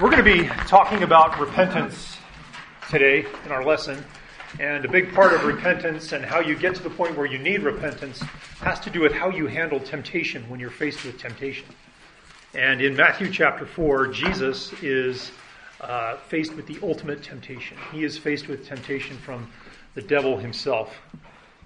[0.00, 2.16] We're going to be talking about repentance
[2.90, 4.02] today in our lesson.
[4.58, 7.38] And a big part of repentance and how you get to the point where you
[7.38, 8.20] need repentance
[8.60, 11.66] has to do with how you handle temptation when you're faced with temptation.
[12.54, 15.30] And in Matthew chapter 4, Jesus is
[15.80, 17.76] uh, faced with the ultimate temptation.
[17.92, 19.52] He is faced with temptation from
[19.94, 20.96] the devil himself.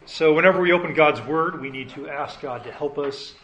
[0.05, 3.35] So whenever we open God's Word, we need to ask God to help us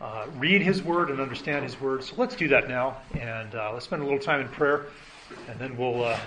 [0.00, 2.04] uh, read His Word and understand His Word.
[2.04, 4.86] So let's do that now, and uh, let's spend a little time in prayer,
[5.48, 6.18] and then we'll uh,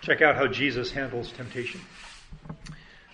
[0.00, 1.80] check out how Jesus handles temptation.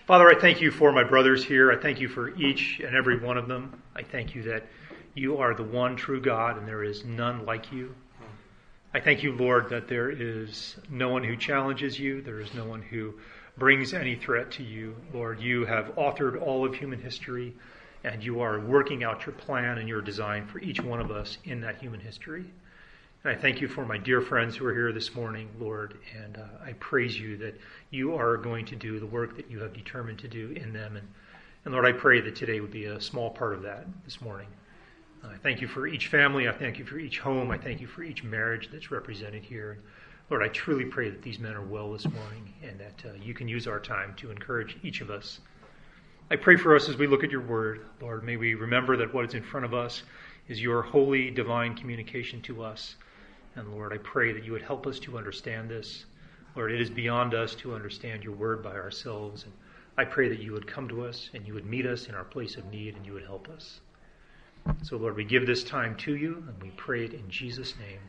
[0.07, 1.71] Father, I thank you for my brothers here.
[1.71, 3.81] I thank you for each and every one of them.
[3.95, 4.65] I thank you that
[5.13, 7.93] you are the one true God, and there is none like you.
[8.91, 12.23] I thank you, Lord, that there is no one who challenges you.
[12.23, 13.13] There is no one who
[13.55, 14.95] brings any threat to you.
[15.13, 17.53] Lord, you have authored all of human history
[18.03, 21.37] and you are working out your plan and your design for each one of us
[21.43, 22.45] in that human history.
[23.23, 26.37] And I thank you for my dear friends who are here this morning, Lord, and
[26.37, 27.59] uh, I praise you that
[27.91, 30.95] you are going to do the work that you have determined to do in them.
[30.95, 31.07] And,
[31.65, 34.47] and Lord, I pray that today would be a small part of that this morning.
[35.21, 36.47] I thank you for each family.
[36.47, 37.51] I thank you for each home.
[37.51, 39.79] I thank you for each marriage that's represented here.
[40.29, 43.33] Lord, I truly pray that these men are well this morning and that uh, you
[43.33, 45.39] can use our time to encourage each of us
[46.31, 47.87] I pray for us as we look at your word.
[47.99, 50.03] Lord, may we remember that what is in front of us
[50.47, 52.97] is your holy, divine communication to us.
[53.55, 56.05] And Lord, I pray that you would help us to understand this.
[56.55, 59.43] Lord, it is beyond us to understand your word by ourselves.
[59.43, 59.53] And
[59.97, 62.25] I pray that you would come to us and you would meet us in our
[62.25, 63.79] place of need and you would help us.
[64.83, 67.99] So, Lord, we give this time to you and we pray it in Jesus' name.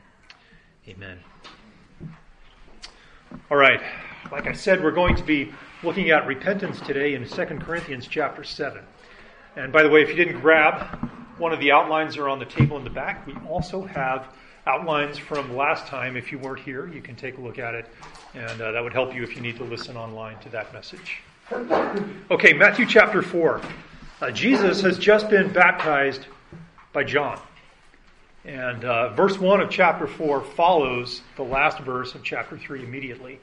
[0.89, 1.19] Amen.
[3.51, 3.81] All right.
[4.31, 8.45] Like I said, we're going to be looking at repentance today in 2 Corinthians chapter
[8.45, 8.83] 7.
[9.57, 12.45] And by the way, if you didn't grab one of the outlines are on the
[12.45, 14.29] table in the back, we also have
[14.67, 16.19] outlines from last time.
[16.19, 17.87] If you weren't here, you can take a look at it,
[18.35, 21.23] and uh, that would help you if you need to listen online to that message.
[22.31, 23.63] Okay, Matthew chapter 4.
[24.21, 26.27] Uh, Jesus has just been baptized
[26.93, 27.41] by John.
[28.45, 33.41] And uh, verse 1 of chapter 4 follows the last verse of chapter 3 immediately.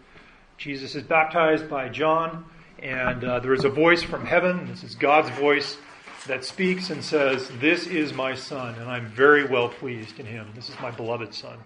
[0.57, 2.43] Jesus is baptized by John,
[2.79, 4.65] and uh, there is a voice from heaven.
[4.65, 5.77] This is God's voice
[6.25, 10.49] that speaks and says, This is my son, and I'm very well pleased in him.
[10.55, 11.59] This is my beloved son.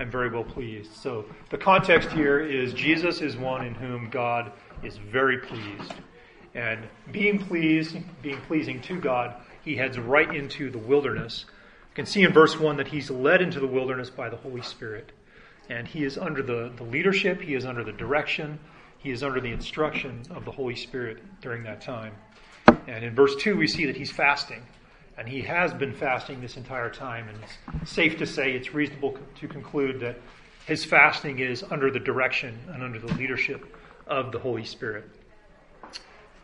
[0.00, 0.94] I'm very well pleased.
[0.94, 4.52] So the context here is Jesus is one in whom God
[4.82, 5.92] is very pleased.
[6.54, 11.44] And being pleased, being pleasing to God, he heads right into the wilderness.
[11.90, 14.62] You can see in verse 1 that he's led into the wilderness by the Holy
[14.62, 15.12] Spirit
[15.68, 18.58] and he is under the, the leadership, he is under the direction,
[18.98, 22.14] he is under the instruction of the Holy Spirit during that time.
[22.86, 24.62] And in verse 2, we see that he's fasting.
[25.16, 27.28] And he has been fasting this entire time.
[27.28, 27.38] And
[27.82, 30.18] it's safe to say, it's reasonable to conclude that
[30.66, 33.76] his fasting is under the direction and under the leadership
[34.06, 35.04] of the Holy Spirit.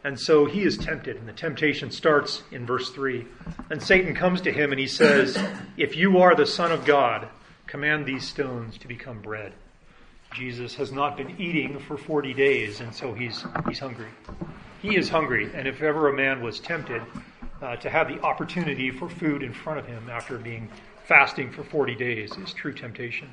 [0.03, 3.27] And so he is tempted, and the temptation starts in verse 3.
[3.71, 5.39] And Satan comes to him and he says,
[5.77, 7.29] If you are the Son of God,
[7.71, 9.53] command these stones to become bread.
[10.35, 14.09] Jesus has not been eating for 40 days, and so he's, he's hungry.
[14.83, 17.01] He is hungry, and if ever a man was tempted
[17.63, 20.69] uh, to have the opportunity for food in front of him after being
[21.05, 23.29] fasting for 40 days, is true temptation.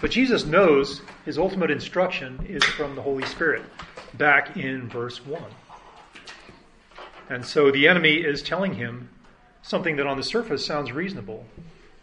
[0.00, 3.64] But Jesus knows his ultimate instruction is from the Holy Spirit,
[4.14, 5.42] back in verse 1.
[7.28, 9.08] And so the enemy is telling him
[9.62, 11.46] something that on the surface sounds reasonable.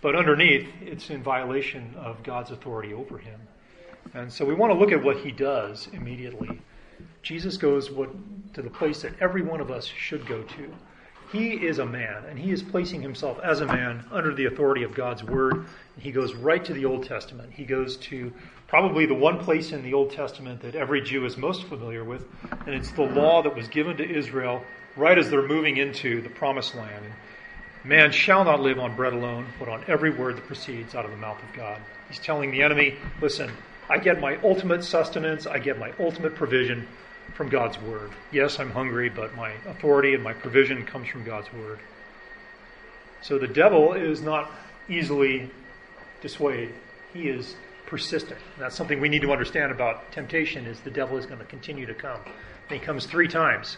[0.01, 3.39] But underneath, it's in violation of God's authority over him.
[4.13, 6.61] And so we want to look at what he does immediately.
[7.23, 8.09] Jesus goes what,
[8.53, 10.73] to the place that every one of us should go to.
[11.31, 14.83] He is a man, and he is placing himself as a man under the authority
[14.83, 15.65] of God's word.
[15.99, 17.51] He goes right to the Old Testament.
[17.51, 18.31] He goes to
[18.67, 22.25] probably the one place in the Old Testament that every Jew is most familiar with,
[22.65, 24.63] and it's the law that was given to Israel
[24.95, 27.05] right as they're moving into the promised land.
[27.83, 31.11] Man shall not live on bread alone, but on every word that proceeds out of
[31.11, 31.79] the mouth of God.
[32.09, 33.51] He's telling the enemy, listen,
[33.89, 36.87] I get my ultimate sustenance, I get my ultimate provision
[37.33, 38.11] from God's word.
[38.31, 41.79] Yes, I'm hungry, but my authority and my provision comes from God's word.
[43.21, 44.51] So the devil is not
[44.89, 45.49] easily
[46.21, 46.73] dissuaded.
[47.13, 47.55] He is
[47.85, 48.39] persistent.
[48.55, 51.45] And that's something we need to understand about temptation is the devil is going to
[51.45, 52.19] continue to come.
[52.69, 53.77] And he comes three times.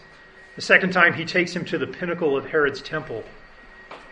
[0.56, 3.23] The second time he takes him to the pinnacle of Herod's temple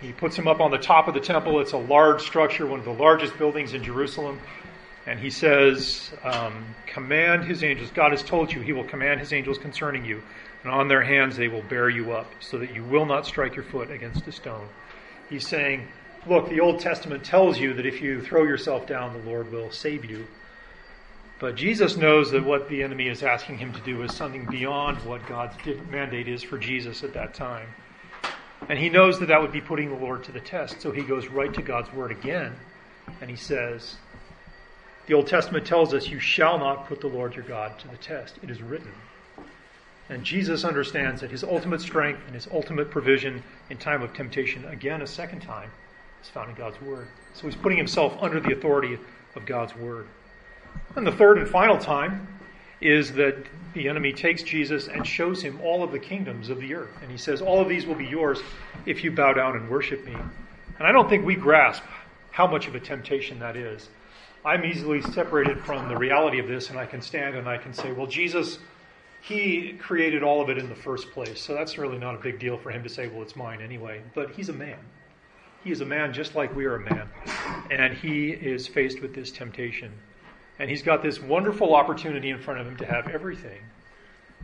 [0.02, 1.60] he puts him up on the top of the temple.
[1.60, 4.40] It's a large structure, one of the largest buildings in Jerusalem.
[5.08, 7.90] And he says, um, Command his angels.
[7.92, 10.22] God has told you he will command his angels concerning you,
[10.64, 13.56] and on their hands they will bear you up, so that you will not strike
[13.56, 14.68] your foot against a stone.
[15.30, 15.88] He's saying,
[16.28, 19.72] look, the Old Testament tells you that if you throw yourself down, the Lord will
[19.72, 20.28] save you.
[21.40, 24.98] But Jesus knows that what the enemy is asking him to do is something beyond
[25.06, 25.56] what God's
[25.90, 27.68] mandate is for Jesus at that time.
[28.70, 30.82] And he knows that that would be putting the Lord to the test.
[30.82, 32.56] So he goes right to God's word again
[33.22, 33.96] and he says,
[35.08, 37.98] The Old Testament tells us, You shall not put the Lord your God to the
[37.98, 38.38] test.
[38.44, 38.92] It is written.
[40.10, 44.66] And Jesus understands that his ultimate strength and his ultimate provision in time of temptation,
[44.66, 45.70] again, a second time,
[46.22, 47.08] is found in God's Word.
[47.34, 48.98] So he's putting himself under the authority
[49.36, 50.08] of God's Word.
[50.96, 52.28] And the third and final time
[52.82, 53.36] is that
[53.74, 56.92] the enemy takes Jesus and shows him all of the kingdoms of the earth.
[57.02, 58.40] And he says, All of these will be yours
[58.86, 60.14] if you bow down and worship me.
[60.14, 61.84] And I don't think we grasp
[62.32, 63.90] how much of a temptation that is.
[64.46, 67.74] I'm easily separated from the reality of this, and I can stand and I can
[67.74, 68.60] say, Well, Jesus
[69.28, 71.42] he created all of it in the first place.
[71.42, 74.02] So that's really not a big deal for him to say, well, it's mine anyway.
[74.16, 74.80] But he's a man.
[75.64, 77.10] He is a man just like we are a man.
[77.70, 79.92] And he is faced with this temptation.
[80.60, 83.60] And he's got this wonderful opportunity in front of him to have everything.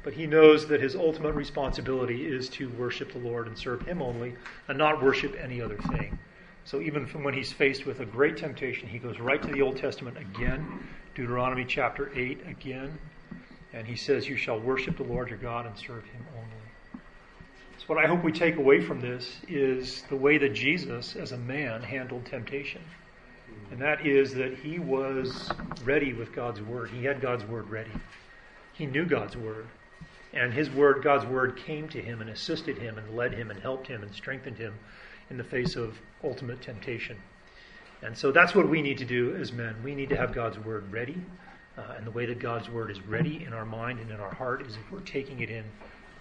[0.03, 4.01] But he knows that his ultimate responsibility is to worship the Lord and serve him
[4.01, 4.35] only
[4.67, 6.19] and not worship any other thing.
[6.65, 9.77] So even when he's faced with a great temptation, he goes right to the Old
[9.77, 12.97] Testament again, Deuteronomy chapter 8 again,
[13.73, 17.01] and he says, You shall worship the Lord your God and serve him only.
[17.77, 21.33] So, what I hope we take away from this is the way that Jesus, as
[21.33, 22.81] a man, handled temptation.
[23.71, 25.51] And that is that he was
[25.83, 26.89] ready with God's word.
[26.89, 27.91] He had God's word ready.
[28.73, 29.67] He knew God's word.
[30.33, 33.59] And his word, God's word, came to him and assisted him and led him and
[33.59, 34.73] helped him and strengthened him
[35.29, 37.17] in the face of ultimate temptation.
[38.01, 39.75] And so that's what we need to do as men.
[39.83, 41.21] We need to have God's word ready
[41.77, 44.33] uh, and the way that God's Word is ready in our mind and in our
[44.33, 45.63] heart is if we're taking it in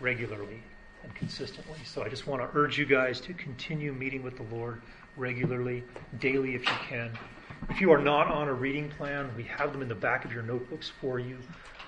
[0.01, 0.63] regularly
[1.03, 1.79] and consistently.
[1.85, 4.83] So I just want to urge you guys to continue meeting with the Lord
[5.17, 5.85] regularly,
[6.21, 7.11] daily if you can.
[7.71, 10.33] If you are not on a reading plan, we have them in the back of
[10.33, 11.39] your notebooks for you.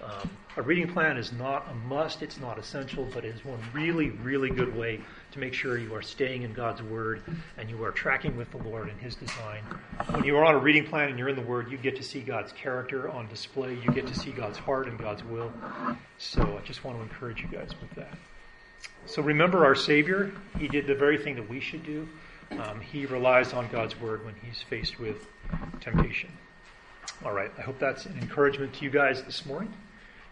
[0.05, 3.59] Um, a reading plan is not a must, it's not essential, but it is one
[3.73, 5.01] really, really good way
[5.33, 7.23] to make sure you are staying in God's Word
[7.57, 9.63] and you are tracking with the Lord and His design.
[10.11, 12.03] When you are on a reading plan and you're in the Word, you get to
[12.03, 15.51] see God's character on display, you get to see God's heart and God's will.
[16.19, 18.17] So I just want to encourage you guys with that.
[19.07, 22.09] So remember our Savior, He did the very thing that we should do.
[22.53, 25.27] Um, he relies on God's Word when He's faced with
[25.81, 26.31] temptation.
[27.25, 29.73] All right, I hope that's an encouragement to you guys this morning.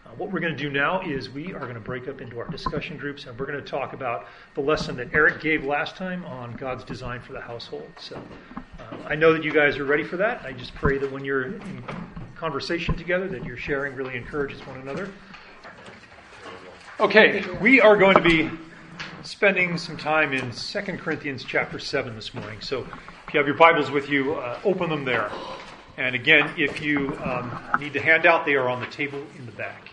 [0.05, 2.37] Uh, what we're going to do now is we are going to break up into
[2.39, 5.95] our discussion groups and we're going to talk about the lesson that Eric gave last
[5.95, 7.89] time on God's design for the household.
[7.97, 8.21] So
[8.79, 10.43] uh, I know that you guys are ready for that.
[10.43, 11.83] I just pray that when you're in
[12.35, 15.09] conversation together, that your sharing really encourages one another.
[16.99, 18.51] Okay, we are going to be
[19.23, 22.59] spending some time in 2 Corinthians chapter 7 this morning.
[22.59, 22.81] So
[23.27, 25.31] if you have your Bibles with you, uh, open them there.
[25.95, 29.51] And again, if you um, need the handout, they are on the table in the
[29.53, 29.89] back.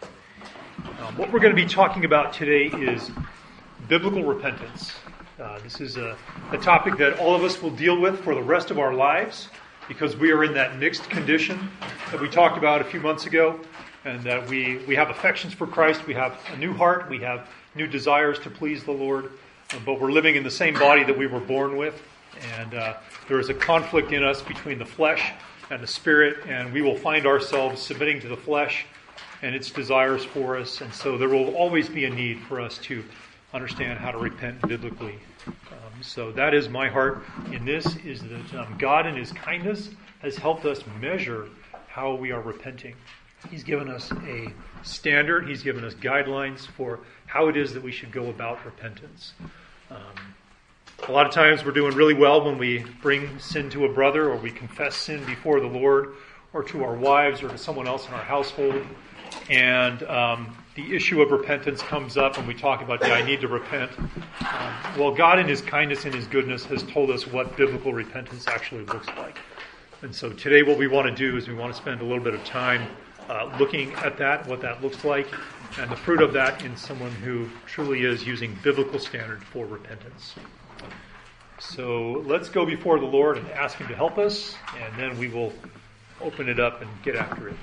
[1.01, 3.11] Um, what we're going to be talking about today is
[3.89, 4.93] biblical repentance.
[5.41, 6.17] Uh, this is a,
[6.51, 9.49] a, topic that all of us will deal with for the rest of our lives
[9.89, 11.71] because we are in that mixed condition
[12.11, 13.59] that we talked about a few months ago,
[14.05, 17.49] and that we, we have affections for Christ, we have a new heart, we have
[17.75, 19.31] new desires to please the Lord,
[19.73, 22.03] uh, but we're living in the same body that we were born with,
[22.59, 22.95] and uh,
[23.29, 25.33] there is a conflict in us between the flesh
[25.71, 28.87] and the Spirit, and we will find ourselves submitting to the flesh
[29.43, 30.81] and its desires for us.
[30.81, 33.05] And so there will always be a need for us to
[33.55, 35.19] understand how to repent biblically.
[35.47, 39.91] Um, so that is my heart in this: is that um, God, in His kindness,
[40.21, 41.49] has helped us measure
[41.89, 42.95] how we are repenting.
[43.49, 45.49] He's given us a standard.
[45.49, 49.33] He's given us guidelines for how it is that we should go about repentance.
[49.91, 50.35] Um,
[51.09, 54.29] a lot of times we're doing really well when we bring sin to a brother
[54.29, 56.15] or we confess sin before the Lord
[56.53, 58.85] or to our wives or to someone else in our household.
[59.49, 63.41] And um, the issue of repentance comes up and we talk about, yeah, I need
[63.41, 63.91] to repent.
[63.99, 68.47] Um, well, God, in His kindness and His goodness, has told us what biblical repentance
[68.47, 69.39] actually looks like.
[70.03, 72.23] And so today, what we want to do is we want to spend a little
[72.23, 72.89] bit of time
[73.31, 75.29] uh, looking at that, what that looks like,
[75.79, 80.35] and the fruit of that in someone who truly is using biblical standard for repentance.
[81.61, 85.29] So let's go before the Lord and ask Him to help us, and then we
[85.29, 85.53] will
[86.21, 87.57] open it up and get after it.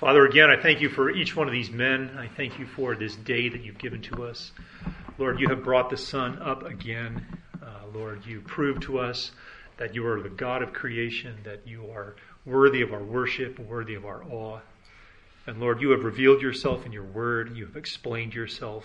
[0.00, 2.10] Father, again, I thank you for each one of these men.
[2.18, 4.50] I thank you for this day that you've given to us.
[5.16, 7.24] Lord, you have brought the sun up again.
[7.62, 9.30] Uh, Lord, you prove to us
[9.76, 13.94] that you are the God of creation, that you are worthy of our worship, worthy
[13.94, 14.60] of our awe.
[15.46, 17.56] And Lord, you have revealed yourself in your word.
[17.56, 18.84] You have explained yourself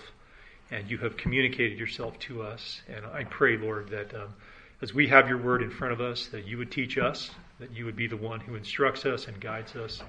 [0.72, 2.82] and you have communicated yourself to us.
[2.88, 4.34] And I pray, Lord, that um,
[4.82, 7.72] as we have your word in front of us, that you would teach us, that
[7.72, 10.02] you would be the one who instructs us and guides us.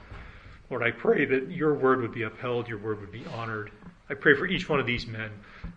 [0.69, 3.73] Lord, I pray that your word would be upheld, your word would be honored.
[4.09, 5.31] I pray for each one of these men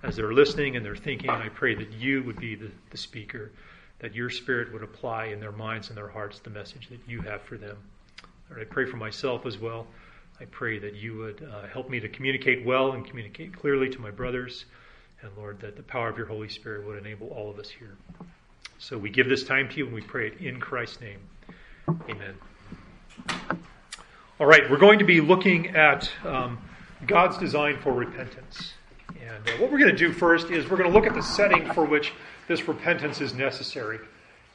[0.04, 1.30] as they're listening and they're thinking.
[1.30, 3.52] I pray that you would be the, the speaker,
[4.04, 7.22] that your spirit would apply in their minds and their hearts the message that you
[7.22, 7.78] have for them.
[8.50, 9.88] Lord, I pray for myself as well.
[10.42, 14.02] I pray that you would uh, help me to communicate well and communicate clearly to
[14.02, 14.66] my brothers.
[15.22, 17.96] And Lord, that the power of your Holy Spirit would enable all of us here.
[18.78, 21.20] So we give this time to you and we pray it in Christ's name.
[22.10, 22.36] Amen.
[24.38, 26.58] All right, we're going to be looking at um,
[27.08, 28.74] God's design for repentance.
[29.22, 31.24] And uh, what we're going to do first is we're going to look at the
[31.24, 32.12] setting for which
[32.48, 34.00] this repentance is necessary.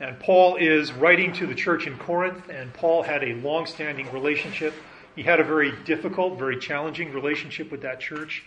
[0.00, 4.10] And Paul is writing to the church in Corinth, and Paul had a long standing
[4.12, 4.72] relationship.
[5.16, 8.44] He had a very difficult, very challenging relationship with that church.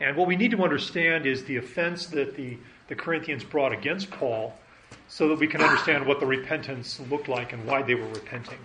[0.00, 2.56] And what we need to understand is the offense that the,
[2.88, 4.58] the Corinthians brought against Paul
[5.06, 8.58] so that we can understand what the repentance looked like and why they were repenting.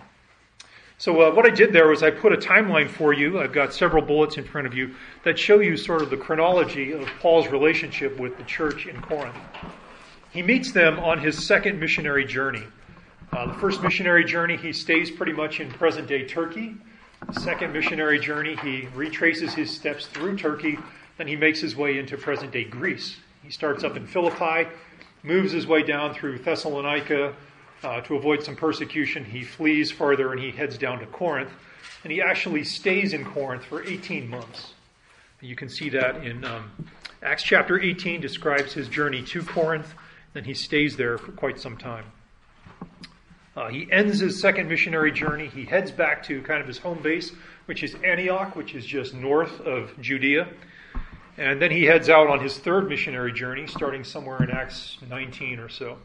[0.96, 3.40] So, uh, what I did there was I put a timeline for you.
[3.40, 6.92] I've got several bullets in front of you that show you sort of the chronology
[6.92, 9.36] of Paul's relationship with the church in Corinth.
[10.34, 12.64] He meets them on his second missionary journey.
[13.32, 16.74] Uh, the first missionary journey, he stays pretty much in present day Turkey.
[17.32, 20.76] The second missionary journey, he retraces his steps through Turkey,
[21.18, 23.16] then he makes his way into present day Greece.
[23.44, 24.68] He starts up in Philippi,
[25.22, 27.36] moves his way down through Thessalonica,
[27.84, 31.52] uh, to avoid some persecution, he flees further and he heads down to Corinth.
[32.02, 34.72] And he actually stays in Corinth for 18 months.
[35.40, 36.70] You can see that in um,
[37.22, 39.94] Acts chapter 18 describes his journey to Corinth.
[40.34, 42.04] Then he stays there for quite some time.
[43.56, 45.46] Uh, he ends his second missionary journey.
[45.46, 47.30] He heads back to kind of his home base,
[47.66, 50.48] which is Antioch, which is just north of Judea.
[51.36, 55.60] And then he heads out on his third missionary journey, starting somewhere in Acts 19
[55.60, 55.98] or so.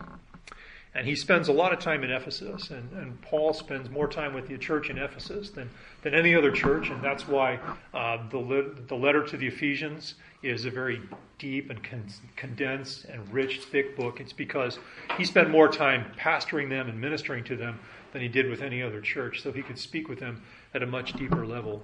[0.95, 4.33] And he spends a lot of time in Ephesus, and, and Paul spends more time
[4.33, 5.69] with the church in Ephesus than,
[6.01, 7.59] than any other church, and that's why
[7.93, 10.99] uh, the, the letter to the Ephesians is a very
[11.37, 14.19] deep and con- condensed and rich, thick book.
[14.19, 14.79] It's because
[15.15, 17.79] he spent more time pastoring them and ministering to them
[18.11, 20.41] than he did with any other church, so he could speak with them
[20.73, 21.83] at a much deeper level.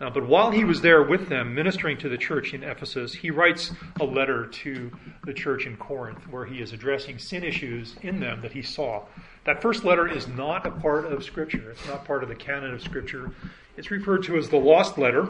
[0.00, 3.30] Uh, but while he was there with them, ministering to the church in Ephesus, he
[3.30, 4.92] writes a letter to
[5.24, 9.02] the church in Corinth where he is addressing sin issues in them that he saw.
[9.44, 12.74] That first letter is not a part of Scripture, it's not part of the canon
[12.74, 13.32] of Scripture.
[13.76, 15.26] It's referred to as the lost letter.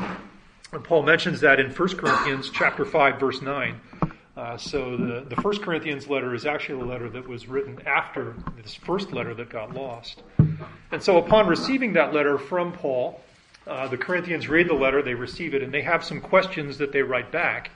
[0.72, 3.80] And Paul mentions that in 1 Corinthians chapter 5, verse 9.
[4.36, 8.34] Uh, so the, the First Corinthians letter is actually a letter that was written after
[8.56, 10.22] this first letter that got lost.
[10.92, 13.20] And so upon receiving that letter from Paul,
[13.68, 16.92] uh, the Corinthians read the letter, they receive it, and they have some questions that
[16.92, 17.70] they write back.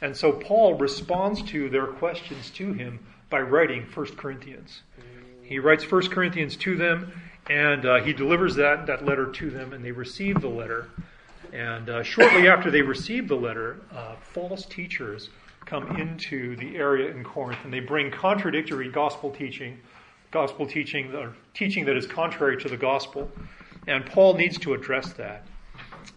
[0.00, 4.82] And so Paul responds to their questions to him by writing 1 Corinthians.
[5.42, 7.12] He writes 1 Corinthians to them,
[7.48, 10.88] and uh, he delivers that, that letter to them, and they receive the letter.
[11.52, 15.28] And uh, shortly after they receive the letter, uh, false teachers
[15.66, 19.78] come into the area in Corinth, and they bring contradictory gospel teaching,
[20.30, 23.30] gospel teaching, or teaching that is contrary to the gospel.
[23.86, 25.46] And Paul needs to address that.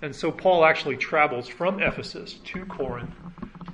[0.02, 3.14] And so Paul actually travels from Ephesus to Corinth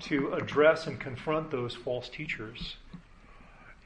[0.02, 2.78] to address and confront those false teachers.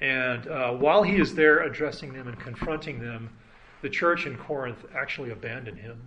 [0.02, 3.30] And uh, while he is there addressing them and confronting them,
[3.82, 6.02] the church in Corinth actually abandoned him.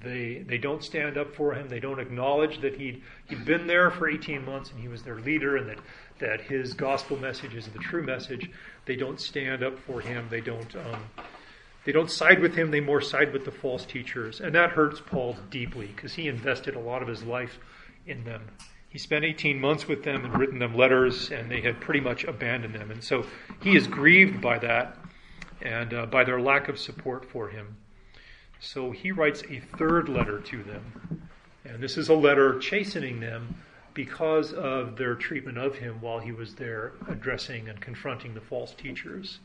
[0.00, 1.68] They, they don't stand up for him.
[1.68, 5.18] They don't acknowledge that he'd, he'd been there for 18 months and he was their
[5.18, 5.78] leader and that,
[6.20, 8.50] that his gospel message is the true message.
[8.86, 10.28] They don't stand up for him.
[10.30, 11.02] They don't um,
[11.84, 14.40] they don't side with him, they more side with the false teachers.
[14.40, 17.58] And that hurts Paul deeply because he invested a lot of his life
[18.06, 18.42] in them.
[18.88, 22.24] He spent 18 months with them and written them letters, and they had pretty much
[22.24, 22.90] abandoned them.
[22.90, 23.24] And so
[23.62, 24.98] he is grieved by that
[25.62, 27.76] and uh, by their lack of support for him.
[28.60, 31.28] So he writes a third letter to them.
[31.64, 33.56] And this is a letter chastening them
[33.94, 38.72] because of their treatment of him while he was there addressing and confronting the false
[38.74, 39.40] teachers.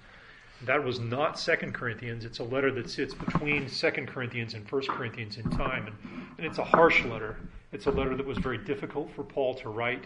[0.65, 2.25] That was not Second Corinthians.
[2.25, 5.95] It's a letter that sits between Second Corinthians and First Corinthians in time, and,
[6.37, 7.37] and it's a harsh letter.
[7.71, 10.05] It's a letter that was very difficult for Paul to write,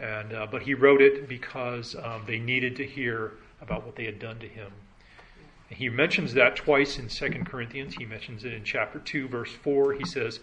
[0.00, 4.04] and uh, but he wrote it because um, they needed to hear about what they
[4.04, 4.72] had done to him.
[5.70, 7.94] He mentions that twice in Second Corinthians.
[7.94, 9.92] He mentions it in chapter two, verse four.
[9.92, 10.40] He says,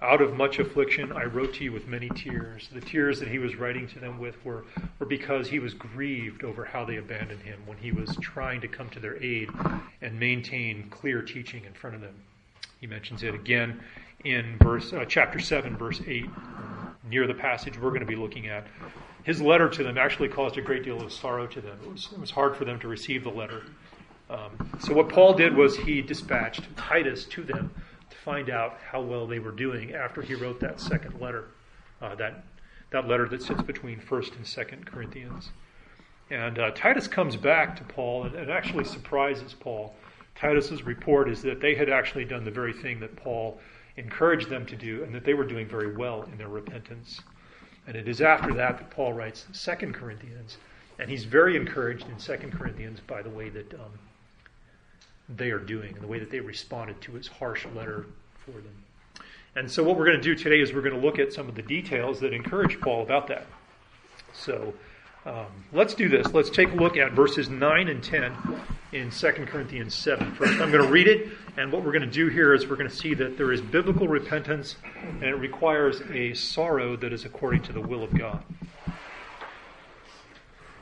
[0.00, 2.68] out of much affliction, I wrote to you with many tears.
[2.72, 4.64] The tears that he was writing to them with were,
[4.98, 8.68] were because he was grieved over how they abandoned him when he was trying to
[8.68, 9.50] come to their aid
[10.00, 12.14] and maintain clear teaching in front of them.
[12.80, 13.80] He mentions it again
[14.24, 16.26] in verse uh, chapter 7, verse 8.
[17.10, 18.66] near the passage we're going to be looking at.
[19.24, 21.76] His letter to them actually caused a great deal of sorrow to them.
[21.82, 23.62] It was, it was hard for them to receive the letter.
[24.30, 27.74] Um, so, what Paul did was he dispatched Titus to them
[28.28, 31.46] find out how well they were doing after he wrote that second letter,
[32.02, 32.44] uh, that,
[32.90, 35.48] that letter that sits between 1st and 2nd Corinthians.
[36.28, 39.94] And uh, Titus comes back to Paul and, and actually surprises Paul.
[40.34, 43.58] Titus's report is that they had actually done the very thing that Paul
[43.96, 47.22] encouraged them to do and that they were doing very well in their repentance.
[47.86, 50.58] And it is after that that Paul writes Second Corinthians.
[50.98, 53.98] And he's very encouraged in Second Corinthians by the way that um,
[55.28, 58.06] they are doing and the way that they responded to his harsh letter
[58.44, 58.84] for them.
[59.56, 61.48] And so, what we're going to do today is we're going to look at some
[61.48, 63.46] of the details that encourage Paul about that.
[64.32, 64.74] So,
[65.26, 66.32] um, let's do this.
[66.32, 68.32] Let's take a look at verses 9 and 10
[68.92, 70.32] in 2 Corinthians 7.
[70.34, 72.76] First, I'm going to read it, and what we're going to do here is we're
[72.76, 77.24] going to see that there is biblical repentance, and it requires a sorrow that is
[77.24, 78.42] according to the will of God.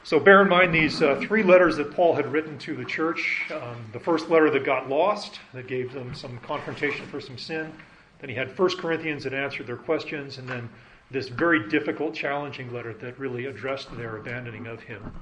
[0.06, 3.42] So bear in mind these uh, three letters that Paul had written to the church.
[3.50, 7.72] Um, the first letter that got lost, that gave them some confrontation for some sin.
[8.20, 10.70] Then he had 1 Corinthians that answered their questions, and then
[11.10, 15.12] this very difficult, challenging letter that really addressed their abandoning of him.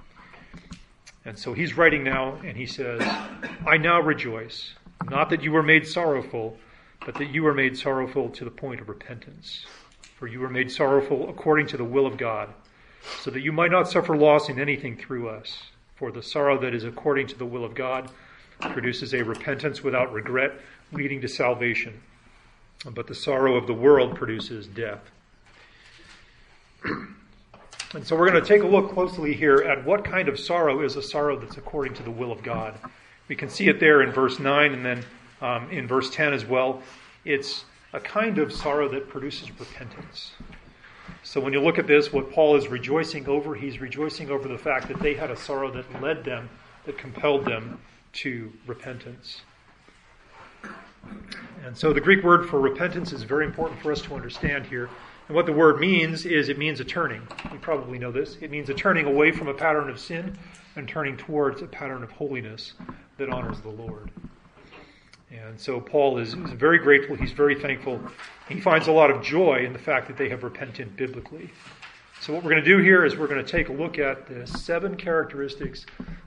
[1.25, 3.01] And so he's writing now, and he says,
[3.67, 4.75] I now rejoice,
[5.09, 6.59] not that you were made sorrowful,
[7.07, 9.65] but that you were made sorrowful to the point of repentance.
[10.19, 12.53] For you were made sorrowful according to the will of God,
[13.21, 15.65] so that you might not suffer loss in anything through us.
[15.97, 18.11] For the sorrow that is according to the will of God
[18.61, 20.53] produces a repentance without regret,
[20.93, 22.01] leading to salvation.
[22.85, 25.11] But the sorrow of the world produces death.
[27.95, 30.83] And so we're going to take a look closely here at what kind of sorrow
[30.83, 32.75] is a sorrow that's according to the will of God.
[33.29, 35.05] We can see it there in verse 9 and then
[35.41, 36.83] um, in verse 10 as well.
[37.25, 40.33] It's a kind of sorrow that produces repentance.
[41.35, 44.57] So when you look at this, what Paul is rejoicing over, he's rejoicing over the
[44.57, 46.49] fact that they had a sorrow that led them,
[46.85, 47.81] that compelled them
[48.13, 49.41] to repentance.
[51.65, 54.89] And so the Greek word for repentance is very important for us to understand here.
[55.27, 57.27] And what the word means is it means a turning.
[57.53, 58.37] You probably know this.
[58.41, 60.39] It means a turning away from a pattern of sin
[60.77, 62.75] and turning towards a pattern of holiness
[63.19, 64.13] that honors the Lord.
[65.43, 67.17] And so Paul is, is very grateful.
[67.17, 68.01] He's very thankful.
[68.49, 71.51] He finds a lot of joy in the fact that they have repented biblically.
[72.21, 74.27] So, what we're going to do here is we're going to take a look at
[74.27, 75.85] the seven characteristics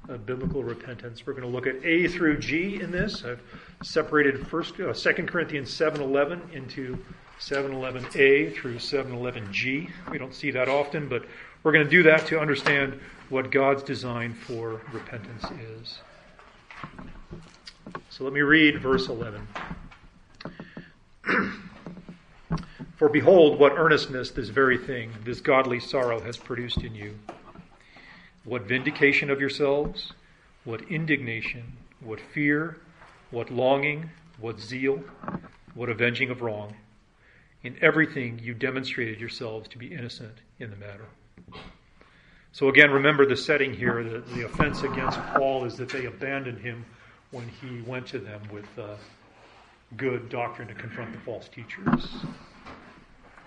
[0.09, 1.25] of biblical repentance.
[1.25, 3.23] We're going to look at A through G in this.
[3.23, 3.41] I've
[3.81, 6.97] separated first, uh, 2 Corinthians 7:11 into
[7.39, 9.89] 711A through 711G.
[10.11, 11.25] We don't see that often, but
[11.63, 15.45] we're going to do that to understand what God's design for repentance
[15.81, 15.99] is.
[18.09, 19.47] So let me read verse 11.
[22.97, 27.19] For behold, what earnestness this very thing, this godly sorrow, has produced in you.
[28.43, 30.13] What vindication of yourselves,
[30.63, 32.77] what indignation, what fear,
[33.29, 35.03] what longing, what zeal,
[35.75, 36.75] what avenging of wrong
[37.63, 41.05] in everything you demonstrated yourselves to be innocent in the matter.
[42.51, 44.03] So again, remember the setting here.
[44.03, 46.85] The, the offense against Paul is that they abandoned him
[47.31, 48.95] when he went to them with uh,
[49.95, 52.07] good doctrine to confront the false teachers.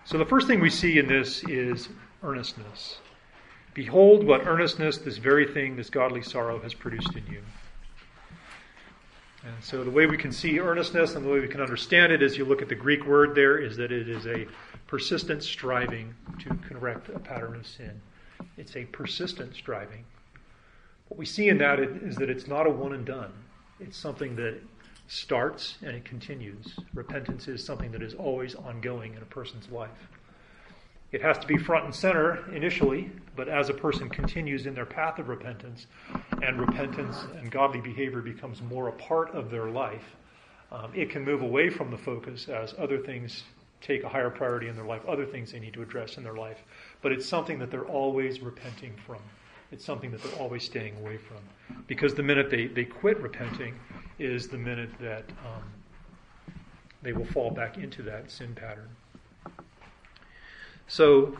[0.04, 1.88] So the first thing we see in this is
[2.22, 2.98] earnestness.
[3.74, 7.42] Behold, what earnestness this very thing, this godly sorrow, has produced in you.
[9.44, 12.22] And so the way we can see earnestness and the way we can understand it
[12.22, 14.46] as you look at the Greek word there is that it is a
[14.86, 18.00] persistent striving to correct a pattern of sin.
[18.58, 20.04] It's a persistent striving.
[21.08, 23.32] What we see in that is that it's not a one and done.
[23.80, 24.60] It's something that
[25.08, 26.78] starts and it continues.
[26.94, 30.08] Repentance is something that is always ongoing in a person's life.
[31.12, 34.86] It has to be front and center initially, but as a person continues in their
[34.86, 35.86] path of repentance,
[36.40, 40.14] and repentance and godly behavior becomes more a part of their life,
[40.70, 43.42] um, it can move away from the focus as other things
[43.80, 46.34] take a higher priority in their life, other things they need to address in their
[46.34, 46.58] life.
[47.02, 49.18] But it's something that they're always repenting from.
[49.72, 51.38] It's something that they're always staying away from.
[51.86, 53.74] Because the minute they, they quit repenting
[54.18, 55.62] is the minute that um,
[57.02, 58.88] they will fall back into that sin pattern.
[60.88, 61.36] So,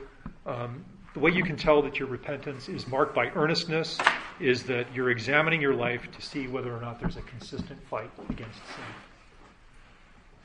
[0.47, 3.99] um, the way you can tell that your repentance is marked by earnestness
[4.39, 8.11] is that you're examining your life to see whether or not there's a consistent fight
[8.29, 9.10] against sin.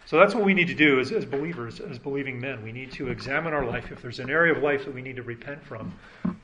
[0.08, 2.62] So that's what we need to do as, as believers, as believing men.
[2.62, 3.92] We need to examine our life.
[3.92, 5.92] If there's an area of life that we need to repent from,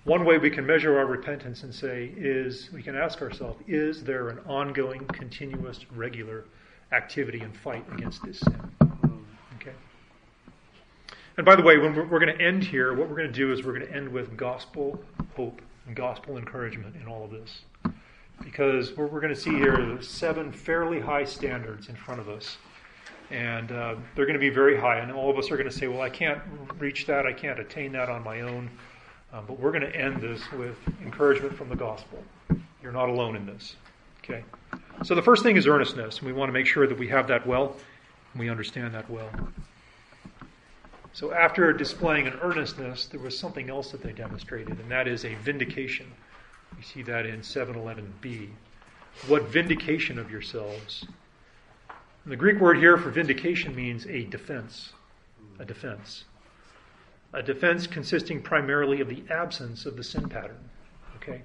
[0.03, 4.03] one way we can measure our repentance and say is we can ask ourselves, is
[4.03, 6.45] there an ongoing, continuous, regular
[6.91, 8.71] activity and fight against this sin?
[9.57, 9.75] Okay.
[11.37, 13.33] And by the way, when we're, we're going to end here, what we're going to
[13.33, 14.99] do is we're going to end with gospel
[15.35, 17.61] hope and gospel encouragement in all of this.
[18.43, 22.27] Because what we're going to see here are seven fairly high standards in front of
[22.27, 22.57] us.
[23.31, 24.97] And uh, they're going to be very high.
[24.99, 26.41] And all of us are going to say, well, I can't
[26.77, 27.25] reach that.
[27.25, 28.69] I can't attain that on my own.
[29.33, 32.21] Um, but we're going to end this with encouragement from the gospel.
[32.83, 33.75] You're not alone in this.
[34.23, 34.43] Okay?
[35.03, 36.17] So the first thing is earnestness.
[36.17, 37.77] And we want to make sure that we have that well
[38.33, 39.29] and we understand that well.
[41.13, 45.25] So after displaying an earnestness, there was something else that they demonstrated, and that is
[45.25, 46.09] a vindication.
[46.77, 48.49] We see that in 711b.
[49.27, 51.05] What vindication of yourselves?
[52.25, 54.93] The Greek word here for vindication means a defense.
[55.59, 56.25] A defense.
[57.33, 60.69] A defense consisting primarily of the absence of the sin pattern.
[61.15, 61.41] Okay?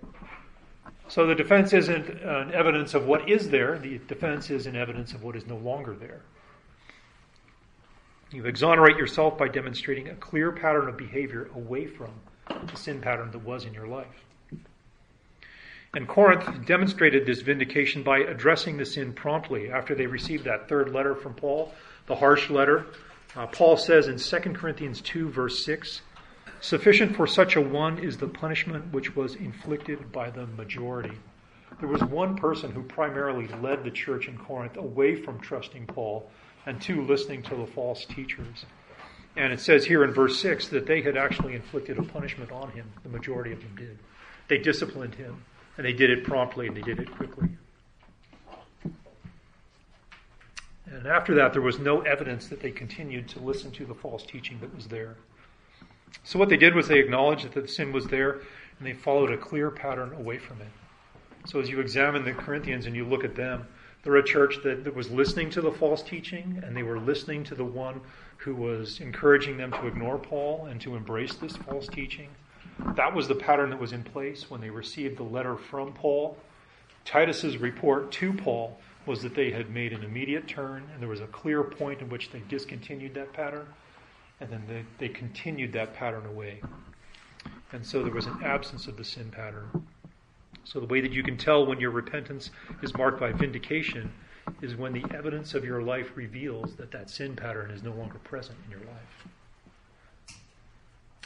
[1.09, 5.15] So the defense isn't an evidence of what is there, the defense is an evidence
[5.15, 6.23] of what is no longer there.
[8.33, 12.11] You exonerate yourself by demonstrating a clear pattern of behavior away from
[12.49, 14.25] the sin pattern that was in your life.
[15.97, 20.93] And Corinth demonstrated this vindication by addressing the sin promptly after they received that third
[20.93, 21.73] letter from Paul,
[22.05, 22.85] the harsh letter.
[23.35, 26.03] Uh, Paul says in 2 Corinthians 2, verse 6
[26.61, 31.17] Sufficient for such a one is the punishment which was inflicted by the majority.
[31.81, 36.29] There was one person who primarily led the church in Corinth away from trusting Paul
[36.67, 38.67] and two, listening to the false teachers.
[39.35, 42.71] And it says here in verse 6 that they had actually inflicted a punishment on
[42.73, 42.93] him.
[43.03, 43.99] The majority of them did.
[44.49, 45.43] They disciplined him,
[45.77, 47.49] and they did it promptly and they did it quickly.
[50.87, 54.25] And after that, there was no evidence that they continued to listen to the false
[54.25, 55.17] teaching that was there.
[56.25, 58.41] So, what they did was they acknowledged that the sin was there
[58.79, 60.69] and they followed a clear pattern away from it.
[61.47, 63.67] So, as you examine the Corinthians and you look at them,
[64.03, 67.43] they're a church that, that was listening to the false teaching, and they were listening
[67.45, 68.01] to the one
[68.37, 72.29] who was encouraging them to ignore Paul and to embrace this false teaching.
[72.79, 76.37] That was the pattern that was in place when they received the letter from Paul.
[77.05, 81.21] Titus's report to Paul was that they had made an immediate turn, and there was
[81.21, 83.67] a clear point in which they discontinued that pattern,
[84.41, 86.61] and then they, they continued that pattern away.
[87.73, 89.87] And so there was an absence of the sin pattern.
[90.65, 92.51] So, the way that you can tell when your repentance
[92.83, 94.12] is marked by vindication
[94.61, 98.19] is when the evidence of your life reveals that that sin pattern is no longer
[98.19, 99.29] present in your life.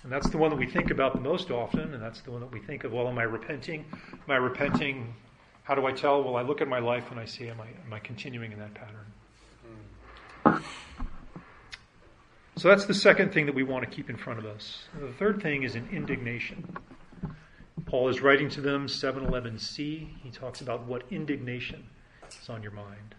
[0.03, 2.41] And that's the one that we think about the most often, and that's the one
[2.41, 3.85] that we think of well, am I repenting?
[4.13, 5.15] Am I repenting?
[5.63, 6.23] How do I tell?
[6.23, 8.59] Well, I look at my life and I see, am I, am I continuing in
[8.59, 9.07] that pattern?
[12.57, 14.85] So that's the second thing that we want to keep in front of us.
[14.99, 16.77] The third thing is an indignation.
[17.87, 20.09] Paul is writing to them, 711c.
[20.23, 21.85] He talks about what indignation
[22.29, 23.15] is on your mind.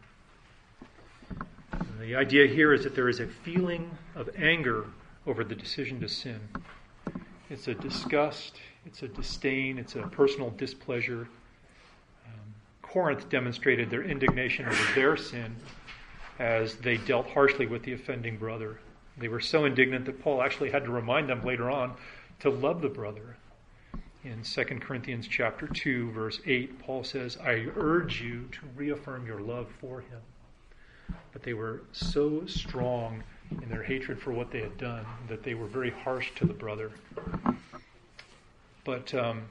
[1.72, 4.86] And the idea here is that there is a feeling of anger
[5.28, 6.40] over the decision to sin.
[7.50, 8.56] It's a disgust,
[8.86, 11.28] it's a disdain, it's a personal displeasure.
[12.26, 15.56] Um, Corinth demonstrated their indignation over their sin
[16.40, 18.80] as they dealt harshly with the offending brother.
[19.18, 21.96] They were so indignant that Paul actually had to remind them later on
[22.40, 23.38] to love the brother,
[24.24, 29.42] in 2 Corinthians chapter 2 verse 8 Paul says I urge you to reaffirm your
[29.42, 30.22] love for him
[31.34, 33.24] but they were so strong
[33.62, 36.54] in their hatred for what they had done that they were very harsh to the
[36.54, 36.92] brother
[38.84, 39.44] but um,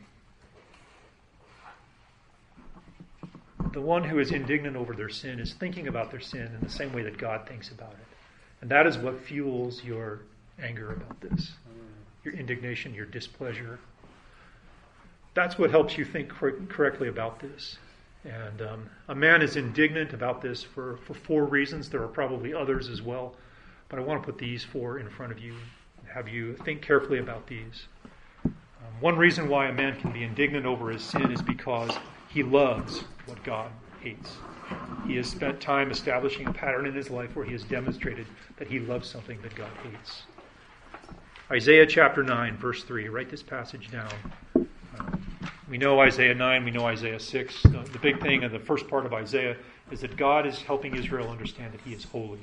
[3.72, 6.70] the one who is indignant over their sin is thinking about their sin in the
[6.70, 8.16] same way that God thinks about it
[8.60, 10.20] and that is what fuels your
[10.62, 11.52] anger about this
[12.24, 13.78] your indignation your displeasure
[15.34, 17.78] that's what helps you think cor- correctly about this.
[18.24, 21.88] And um, a man is indignant about this for, for four reasons.
[21.88, 23.34] There are probably others as well,
[23.90, 25.52] but I want to put these four in front of you
[25.98, 27.86] and have you think carefully about these.
[28.44, 28.52] Um,
[29.00, 31.90] one reason why a man can be indignant over his sin is because
[32.28, 34.36] he loves what God hates.
[35.06, 38.26] He has spent time establishing a pattern in his life where he has demonstrated
[38.56, 40.22] that he loves something that God hates.
[41.50, 43.08] Isaiah chapter 9, verse 3.
[43.08, 44.12] Write this passage down.
[45.68, 47.62] We know Isaiah 9, we know Isaiah 6.
[47.62, 49.56] The, the big thing in the first part of Isaiah
[49.90, 52.40] is that God is helping Israel understand that he is holy.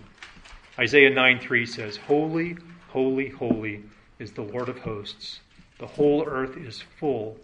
[0.79, 2.57] Isaiah 9 3 says, Holy,
[2.89, 3.83] holy, holy
[4.19, 5.39] is the Lord of hosts.
[5.79, 7.37] The whole earth is full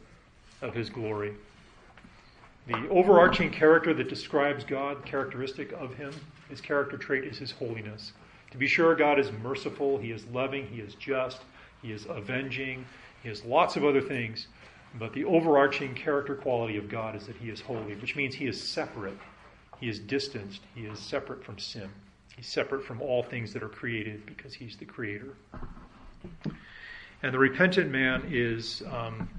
[0.62, 1.34] of his glory.
[2.67, 6.13] The overarching character that describes God, characteristic of him,
[6.50, 8.13] his character trait is his holiness.
[8.52, 11.41] To be sure, God is merciful, he is loving, he is just,
[11.82, 12.86] he is avenging,
[13.24, 14.48] he has lots of other things.
[15.00, 18.46] But the overarching character quality of God is that He is holy, which means He
[18.46, 19.17] is separate.
[19.80, 20.62] He is distanced.
[20.76, 21.89] He is separate from sin.
[22.36, 25.36] He's separate from all things that are created because He's the Creator.
[27.24, 29.30] And the repentant man is, um,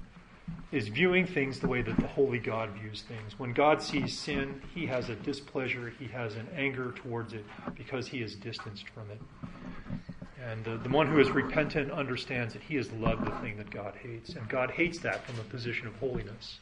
[0.71, 3.37] is viewing things the way that the holy God views things.
[3.37, 8.07] When God sees sin, he has a displeasure, he has an anger towards it because
[8.07, 9.21] he is distanced from it.
[10.43, 13.93] And the one who is repentant understands that he has loved the thing that God
[14.01, 16.59] hates, and God hates that from a position of holiness.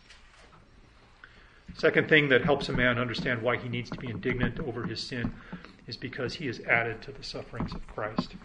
[1.75, 5.01] Second thing that helps a man understand why he needs to be indignant over his
[5.01, 5.33] sin
[5.87, 8.35] is because he is added to the sufferings of Christ.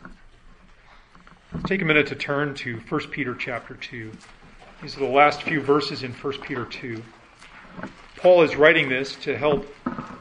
[1.52, 4.12] Let's take a minute to turn to 1 Peter chapter 2.
[4.82, 7.02] These are the last few verses in 1 Peter 2.
[8.16, 9.66] Paul is writing this to help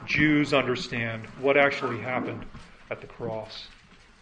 [0.06, 2.46] Jews understand what actually happened
[2.90, 3.68] at the cross.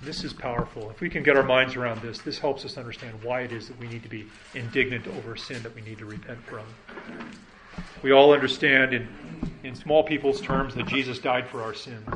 [0.01, 0.89] This is powerful.
[0.89, 3.67] If we can get our minds around this, this helps us understand why it is
[3.67, 6.65] that we need to be indignant over sin that we need to repent from.
[8.01, 9.07] We all understand in,
[9.63, 12.07] in small people's terms that Jesus died for our sins.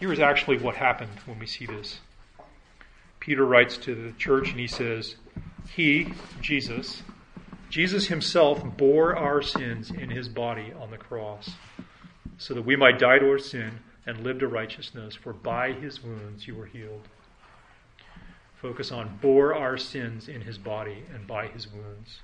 [0.00, 2.00] Here is actually what happened when we see this.
[3.20, 5.16] Peter writes to the church and he says,
[5.74, 7.02] He, Jesus,
[7.68, 11.50] Jesus himself bore our sins in his body on the cross,
[12.38, 16.02] so that we might die to our sin and live to righteousness, for by his
[16.02, 17.06] wounds you were healed.
[18.54, 22.20] Focus on bore our sins in his body and by his wounds.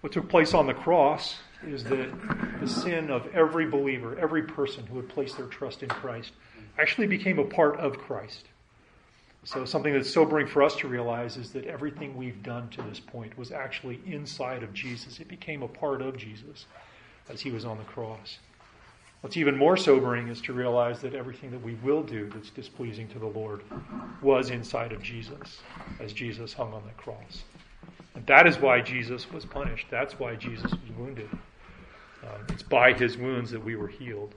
[0.00, 4.86] What took place on the cross is that the sin of every believer, every person
[4.86, 6.32] who had placed their trust in Christ,
[6.78, 8.46] actually became a part of Christ.
[9.44, 12.98] So, something that's sobering for us to realize is that everything we've done to this
[12.98, 15.20] point was actually inside of Jesus.
[15.20, 16.64] It became a part of Jesus
[17.28, 18.38] as he was on the cross.
[19.20, 23.08] What's even more sobering is to realize that everything that we will do that's displeasing
[23.08, 23.62] to the Lord
[24.20, 25.60] was inside of Jesus
[25.98, 27.44] as Jesus hung on the cross.
[28.14, 29.86] And that is why Jesus was punished.
[29.90, 31.30] That's why Jesus was wounded.
[32.22, 34.34] Uh, it's by his wounds that we were healed.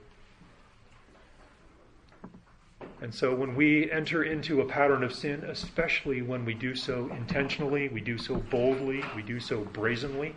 [3.00, 7.08] And so when we enter into a pattern of sin, especially when we do so
[7.16, 10.34] intentionally, we do so boldly, we do so brazenly,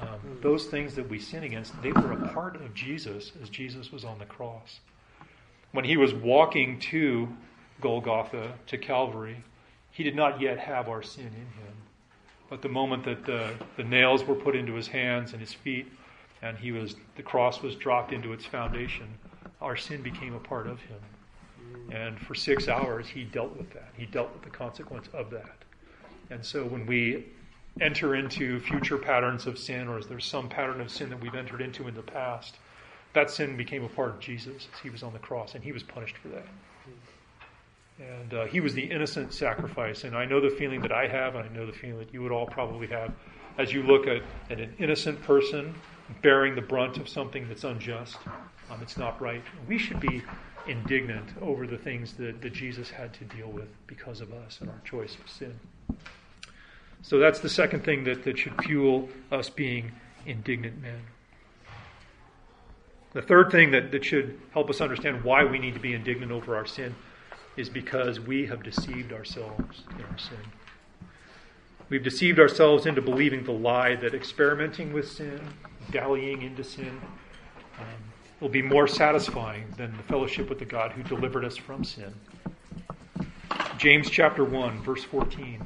[0.00, 3.92] um, those things that we sin against, they were a part of Jesus as Jesus
[3.92, 4.80] was on the cross.
[5.72, 7.28] When he was walking to
[7.82, 9.44] Golgotha, to Calvary,
[9.90, 11.74] he did not yet have our sin in him.
[12.48, 15.90] But the moment that the, the nails were put into his hands and his feet,
[16.40, 19.08] and he was the cross was dropped into its foundation,
[19.60, 20.98] our sin became a part of him.
[21.90, 23.92] And for six hours, he dealt with that.
[23.96, 25.64] He dealt with the consequence of that.
[26.30, 27.26] And so when we
[27.80, 31.34] enter into future patterns of sin, or is there some pattern of sin that we've
[31.34, 32.56] entered into in the past,
[33.12, 35.72] that sin became a part of Jesus as he was on the cross, and he
[35.72, 36.46] was punished for that.
[37.98, 40.04] And uh, he was the innocent sacrifice.
[40.04, 42.22] And I know the feeling that I have, and I know the feeling that you
[42.22, 43.12] would all probably have,
[43.58, 45.74] as you look at, at an innocent person
[46.22, 48.16] bearing the brunt of something that's unjust,
[48.70, 49.42] um, it's not right.
[49.68, 50.22] We should be
[50.66, 54.70] indignant over the things that, that Jesus had to deal with because of us and
[54.70, 55.58] our choice of sin.
[57.02, 59.92] So that's the second thing that, that should fuel us being
[60.24, 61.00] indignant men.
[63.12, 66.32] The third thing that, that should help us understand why we need to be indignant
[66.32, 66.94] over our sin
[67.56, 70.38] is because we have deceived ourselves in our sin.
[71.90, 75.40] We've deceived ourselves into believing the lie that experimenting with sin,
[75.90, 77.00] dallying into sin,
[77.78, 78.11] um,
[78.42, 82.12] will be more satisfying than the fellowship with the God who delivered us from sin.
[83.78, 85.64] James chapter 1, verse 14.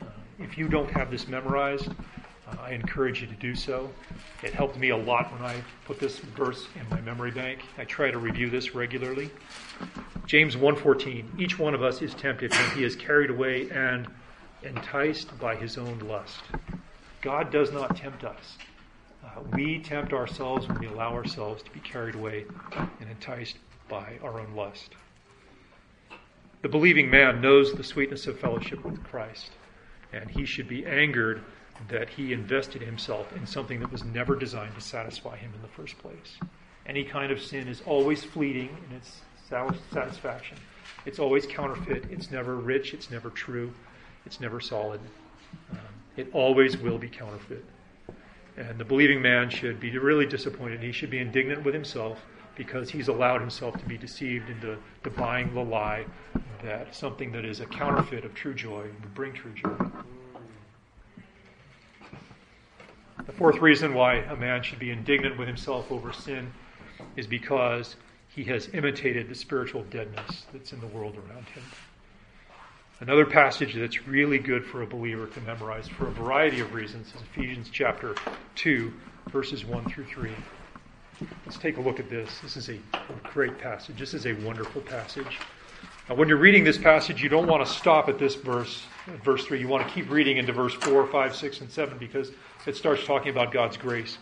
[0.00, 0.06] Uh,
[0.38, 3.90] if you don't have this memorized, uh, I encourage you to do so.
[4.44, 7.58] It helped me a lot when I put this verse in my memory bank.
[7.76, 9.28] I try to review this regularly.
[10.26, 14.06] James 1:14 Each one of us is tempted when he is carried away and
[14.62, 16.40] enticed by his own lust.
[17.20, 18.58] God does not tempt us.
[19.24, 22.44] Uh, we tempt ourselves when we allow ourselves to be carried away
[23.00, 23.56] and enticed
[23.88, 24.94] by our own lust.
[26.62, 29.50] The believing man knows the sweetness of fellowship with Christ,
[30.12, 31.42] and he should be angered
[31.88, 35.68] that he invested himself in something that was never designed to satisfy him in the
[35.68, 36.38] first place.
[36.86, 39.20] Any kind of sin is always fleeting in its
[39.92, 40.56] satisfaction.
[41.04, 42.04] It's always counterfeit.
[42.10, 42.94] It's never rich.
[42.94, 43.72] It's never true.
[44.24, 45.00] It's never solid.
[45.70, 45.78] Um,
[46.16, 47.64] it always will be counterfeit.
[48.56, 50.80] And the believing man should be really disappointed.
[50.80, 55.10] He should be indignant with himself because he's allowed himself to be deceived into to
[55.10, 56.04] buying the lie
[56.62, 59.74] that something that is a counterfeit of true joy would bring true joy.
[63.24, 66.52] The fourth reason why a man should be indignant with himself over sin
[67.16, 67.96] is because
[68.28, 71.62] he has imitated the spiritual deadness that's in the world around him.
[73.00, 77.08] Another passage that's really good for a believer to memorize for a variety of reasons
[77.08, 78.14] is Ephesians chapter
[78.54, 78.92] 2,
[79.30, 80.30] verses 1 through 3.
[81.44, 82.38] Let's take a look at this.
[82.40, 82.78] This is a
[83.24, 83.98] great passage.
[83.98, 85.38] This is a wonderful passage.
[86.08, 88.84] Now, when you're reading this passage, you don't want to stop at this verse,
[89.24, 89.58] verse 3.
[89.58, 92.30] You want to keep reading into verse 4, 5, 6, and 7 because
[92.66, 94.18] it starts talking about God's grace.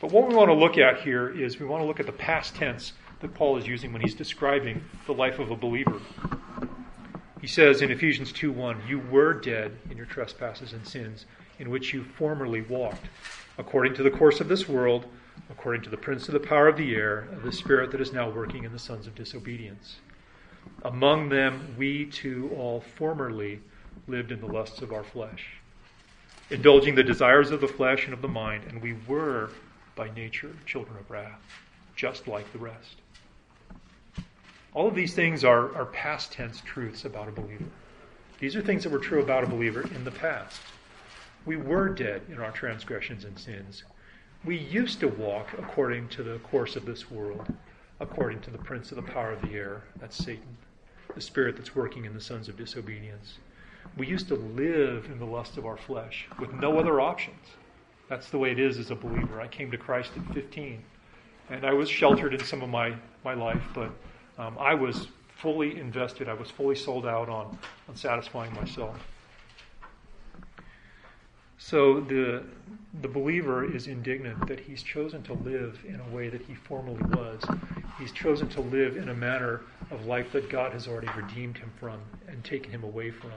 [0.00, 2.12] But what we want to look at here is we want to look at the
[2.12, 6.00] past tense that Paul is using when he's describing the life of a believer.
[7.40, 11.24] He says in Ephesians 2:1, "You were dead in your trespasses and sins,
[11.58, 13.08] in which you formerly walked,
[13.56, 15.10] according to the course of this world,
[15.48, 18.12] according to the prince of the power of the air, of the spirit that is
[18.12, 20.00] now working in the sons of disobedience."
[20.82, 23.60] Among them, we too all formerly
[24.06, 25.46] lived in the lusts of our flesh,
[26.50, 29.50] indulging the desires of the flesh and of the mind, and we were
[29.94, 31.42] by nature children of wrath,
[31.96, 33.00] just like the rest.
[34.72, 37.64] All of these things are, are past tense truths about a believer.
[38.38, 40.60] These are things that were true about a believer in the past.
[41.44, 43.82] We were dead in our transgressions and sins.
[44.44, 47.52] We used to walk according to the course of this world,
[47.98, 50.56] according to the prince of the power of the air, that's Satan,
[51.14, 53.38] the spirit that's working in the sons of disobedience.
[53.96, 57.44] We used to live in the lust of our flesh with no other options.
[58.08, 59.40] That's the way it is as a believer.
[59.40, 60.82] I came to Christ at 15,
[61.50, 63.90] and I was sheltered in some of my, my life, but
[64.40, 66.28] um, I was fully invested.
[66.28, 68.96] I was fully sold out on, on satisfying myself.
[71.58, 72.42] So the,
[73.02, 77.02] the believer is indignant that he's chosen to live in a way that he formerly
[77.02, 77.42] was.
[77.98, 81.70] He's chosen to live in a manner of life that God has already redeemed him
[81.78, 83.32] from and taken him away from.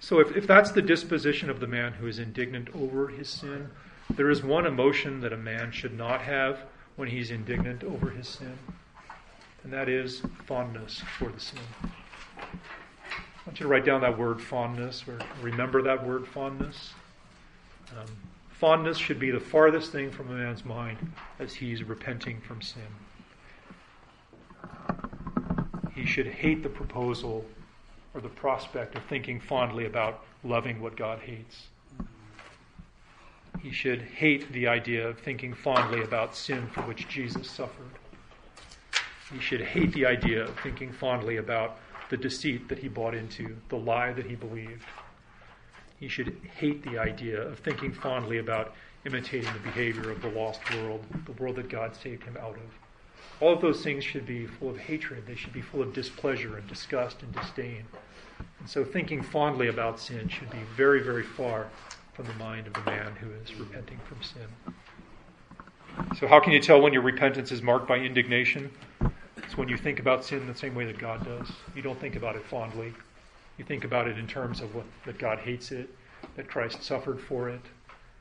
[0.00, 3.70] So if, if that's the disposition of the man who is indignant over his sin,
[4.10, 6.60] there is one emotion that a man should not have
[6.96, 8.58] when he's indignant over his sin,
[9.64, 11.60] and that is fondness for the sin.
[11.82, 12.46] I
[13.46, 16.92] want you to write down that word fondness, or remember that word fondness.
[17.98, 18.06] Um,
[18.50, 20.98] fondness should be the farthest thing from a man's mind
[21.38, 22.82] as he's repenting from sin.
[25.94, 27.44] He should hate the proposal
[28.14, 31.68] or the prospect of thinking fondly about loving what God hates.
[33.60, 37.97] He should hate the idea of thinking fondly about sin for which Jesus suffered.
[39.32, 41.76] He should hate the idea of thinking fondly about
[42.08, 44.84] the deceit that he bought into, the lie that he believed.
[46.00, 50.60] He should hate the idea of thinking fondly about imitating the behavior of the lost
[50.74, 53.40] world, the world that God saved him out of.
[53.40, 55.26] All of those things should be full of hatred.
[55.26, 57.84] They should be full of displeasure and disgust and disdain.
[58.60, 61.68] And so thinking fondly about sin should be very, very far
[62.14, 64.48] from the mind of the man who is repenting from sin.
[66.18, 68.70] So, how can you tell when your repentance is marked by indignation?
[69.44, 71.48] It's when you think about sin the same way that God does.
[71.74, 72.92] You don't think about it fondly.
[73.56, 75.88] You think about it in terms of what, that God hates it,
[76.36, 77.60] that Christ suffered for it,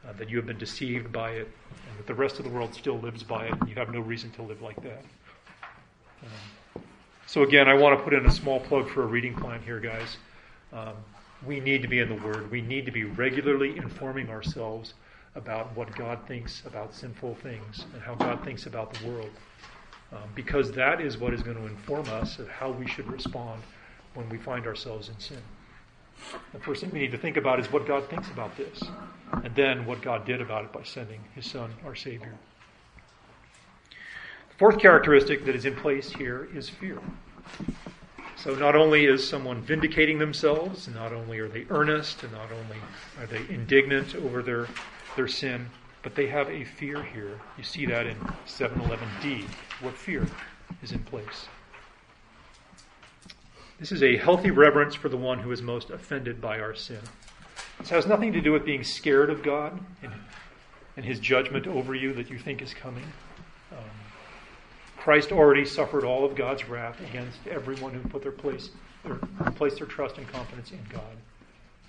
[0.07, 2.73] uh, that you have been deceived by it, and that the rest of the world
[2.73, 5.03] still lives by it, and you have no reason to live like that.
[6.23, 6.83] Um,
[7.25, 9.79] so, again, I want to put in a small plug for a reading plan here,
[9.79, 10.17] guys.
[10.73, 10.95] Um,
[11.45, 12.49] we need to be in the Word.
[12.49, 14.93] We need to be regularly informing ourselves
[15.35, 19.29] about what God thinks about sinful things and how God thinks about the world.
[20.11, 23.61] Um, because that is what is going to inform us of how we should respond
[24.13, 25.41] when we find ourselves in sin.
[26.53, 28.81] The first thing we need to think about is what God thinks about this,
[29.43, 32.33] and then what God did about it by sending His Son, our Savior.
[33.89, 36.99] The fourth characteristic that is in place here is fear.
[38.37, 42.77] So not only is someone vindicating themselves, not only are they earnest, and not only
[43.19, 44.67] are they indignant over their,
[45.15, 45.69] their sin,
[46.07, 47.37] but they have a fear here.
[47.57, 48.15] You see that in
[48.45, 49.43] 711d,
[49.81, 50.25] what fear
[50.81, 51.47] is in place.
[53.77, 57.01] This is a healthy reverence for the one who is most offended by our sin.
[57.79, 60.13] This has nothing to do with being scared of God and,
[60.95, 63.03] and his judgment over you that you think is coming.
[63.73, 63.83] Um,
[64.95, 68.69] Christ already suffered all of God's wrath against everyone who put their place,
[69.03, 69.15] their,
[69.55, 71.17] placed their trust and confidence in God.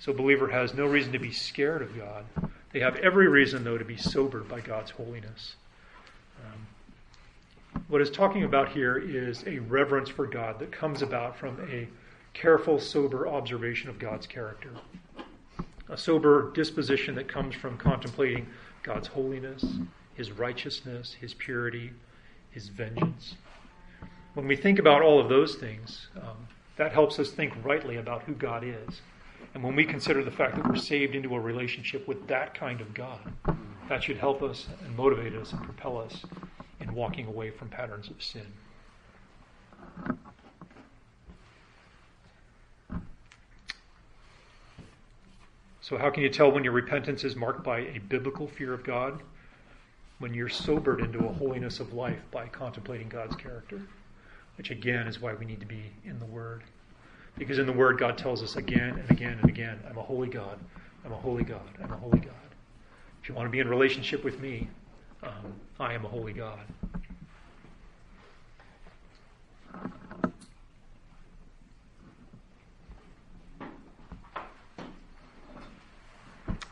[0.01, 2.25] So, believer has no reason to be scared of God.
[2.71, 5.55] They have every reason, though, to be sobered by God's holiness.
[6.45, 6.67] Um,
[7.87, 11.87] what is talking about here is a reverence for God that comes about from a
[12.33, 14.69] careful, sober observation of God's character.
[15.89, 18.45] A sober disposition that comes from contemplating
[18.83, 19.65] God's holiness,
[20.13, 21.91] His righteousness, His purity,
[22.51, 23.35] His vengeance.
[24.35, 26.47] When we think about all of those things, um,
[26.77, 29.01] that helps us think rightly about who God is.
[29.53, 32.81] And when we consider the fact that we're saved into a relationship with that kind
[32.81, 33.19] of God,
[33.87, 36.23] that should help us and motivate us and propel us
[36.79, 38.45] in walking away from patterns of sin.
[45.81, 48.83] So, how can you tell when your repentance is marked by a biblical fear of
[48.83, 49.21] God?
[50.19, 53.81] When you're sobered into a holiness of life by contemplating God's character.
[54.57, 56.63] which again is why we need to be in the Word.
[57.39, 60.27] Because in the Word, God tells us again and again and again, I'm a holy
[60.27, 60.59] God,
[61.05, 62.33] I'm a holy God, I'm a holy God.
[63.23, 64.67] If you want to be in relationship with me,
[65.23, 66.59] um, I am a holy God.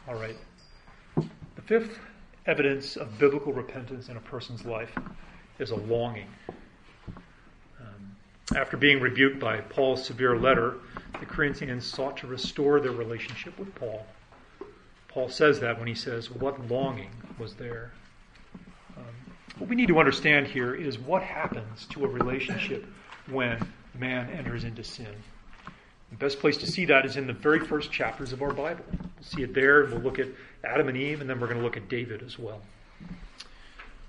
[0.05, 0.36] All right.
[1.15, 1.97] The fifth
[2.45, 4.91] evidence of biblical repentance in a person's life
[5.59, 6.28] is a longing.
[8.56, 10.76] After being rebuked by Paul's severe letter,
[11.20, 14.06] the Corinthians sought to restore their relationship with Paul.
[15.10, 17.91] Paul says that when he says, What longing was there?
[18.95, 19.04] Um,
[19.58, 22.86] what we need to understand here is what happens to a relationship
[23.30, 23.68] when
[23.98, 25.14] man enters into sin.
[26.12, 28.86] The best place to see that is in the very first chapters of our Bible.
[28.89, 29.86] We'll see it there.
[29.86, 30.28] We'll look at
[30.64, 32.62] Adam and Eve, and then we're going to look at David as well.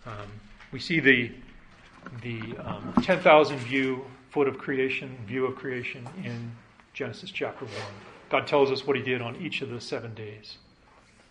[0.07, 0.29] Um,
[0.71, 1.33] we see the
[2.23, 6.53] the um, 10,000 view foot of creation, view of creation in
[6.93, 7.75] Genesis chapter 1.
[8.31, 10.59] God tells us what he did on each of the seven days.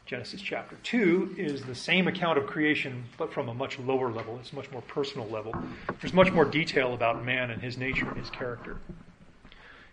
[0.06, 4.38] Genesis chapter 2 is the same account of creation, but from a much lower level.
[4.39, 5.54] It's a much more personal level.
[6.00, 8.78] There's much more detail about man and his nature and his character.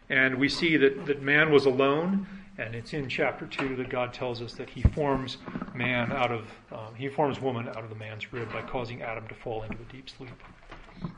[0.08, 2.28] And we see that, that man was alone,
[2.58, 5.38] and it's in chapter 2 that God tells us that he forms
[5.74, 9.26] man out of, um, he forms woman out of the man's rib by causing Adam
[9.26, 10.30] to fall into a deep sleep.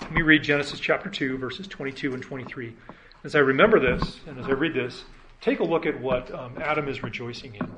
[0.01, 2.74] Let me read Genesis chapter 2, verses 22 and 23.
[3.22, 5.05] As I remember this, and as I read this,
[5.41, 7.70] take a look at what um, Adam is rejoicing in.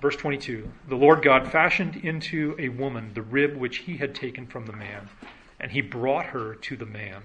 [0.00, 4.46] Verse 22 The Lord God fashioned into a woman the rib which he had taken
[4.46, 5.08] from the man,
[5.58, 7.22] and he brought her to the man.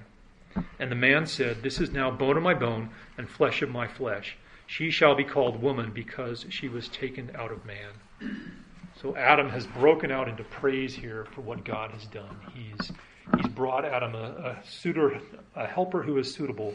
[0.79, 3.87] And the man said, This is now bone of my bone and flesh of my
[3.87, 4.35] flesh.
[4.65, 7.91] She shall be called woman because she was taken out of man.
[8.99, 12.37] So Adam has broken out into praise here for what God has done.
[12.53, 12.91] He's,
[13.37, 15.19] he's brought Adam a, a suitor,
[15.55, 16.73] a helper who is suitable.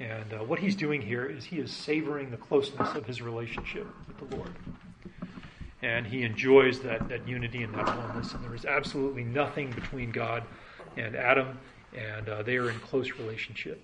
[0.00, 3.86] And uh, what he's doing here is he is savoring the closeness of his relationship
[4.08, 4.50] with the Lord.
[5.82, 8.32] And he enjoys that, that unity and that oneness.
[8.32, 10.42] And there is absolutely nothing between God
[10.96, 11.58] and Adam
[11.94, 13.80] and uh, they are in close relationship.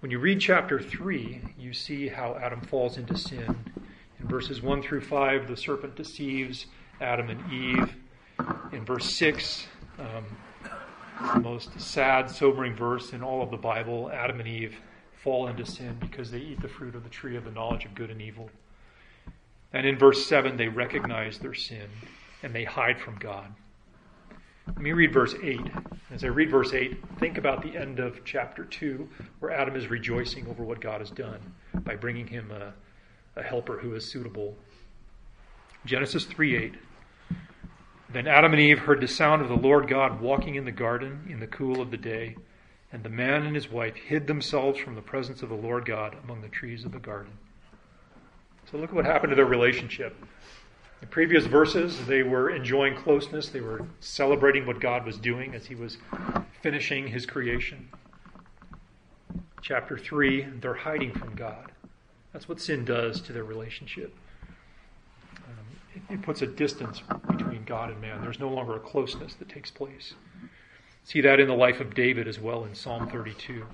[0.00, 3.56] When you read chapter 3, you see how Adam falls into sin.
[4.18, 6.66] In verses 1 through 5, the serpent deceives
[7.00, 7.94] Adam and Eve.
[8.72, 9.66] In verse 6,
[9.98, 10.24] um,
[11.34, 14.76] the most sad, sobering verse in all of the Bible, Adam and Eve
[15.22, 17.94] fall into sin because they eat the fruit of the tree of the knowledge of
[17.94, 18.48] good and evil.
[19.72, 21.88] And in verse 7, they recognize their sin
[22.42, 23.52] and they hide from God.
[24.66, 25.60] Let me read verse 8.
[26.10, 29.08] As I read verse 8, think about the end of chapter 2,
[29.40, 31.40] where Adam is rejoicing over what God has done
[31.74, 32.72] by bringing him a,
[33.38, 34.56] a helper who is suitable.
[35.84, 36.74] Genesis 3 8.
[38.12, 41.26] Then Adam and Eve heard the sound of the Lord God walking in the garden
[41.28, 42.36] in the cool of the day,
[42.92, 46.16] and the man and his wife hid themselves from the presence of the Lord God
[46.24, 47.32] among the trees of the garden.
[48.68, 50.16] So look at what happened to their relationship.
[51.00, 53.48] The previous verses, they were enjoying closeness.
[53.48, 55.98] They were celebrating what God was doing as He was
[56.62, 57.88] finishing His creation.
[59.62, 61.70] Chapter 3, they're hiding from God.
[62.32, 64.14] That's what sin does to their relationship.
[65.94, 68.20] It, it puts a distance between God and man.
[68.20, 70.14] There's no longer a closeness that takes place.
[71.04, 73.64] See that in the life of David as well in Psalm 32.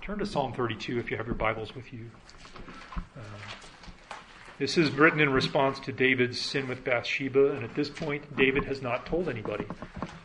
[0.00, 2.10] Turn to Psalm 32 if you have your Bibles with you.
[2.96, 3.20] Uh,
[4.58, 8.64] this is written in response to David's sin with Bathsheba, and at this point, David
[8.64, 9.64] has not told anybody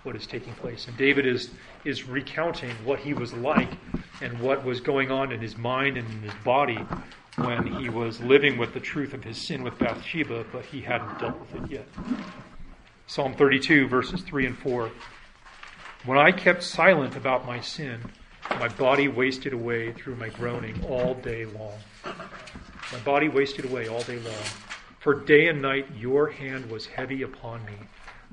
[0.04, 0.88] what is taking place.
[0.88, 1.52] And David is,
[1.86, 3.70] is recounting what he was like
[4.22, 6.80] and what was going on in his mind and in his body
[7.38, 11.20] when he was living with the truth of his sin with Bathsheba, but he hadn't
[11.20, 11.88] dealt with it yet.
[13.06, 14.90] Psalm 32, verses 3 and 4.
[16.06, 18.02] When I kept silent about my sin,
[18.52, 21.78] my body wasted away through my groaning all day long.
[22.04, 24.44] My body wasted away all day long.
[25.00, 27.76] For day and night your hand was heavy upon me.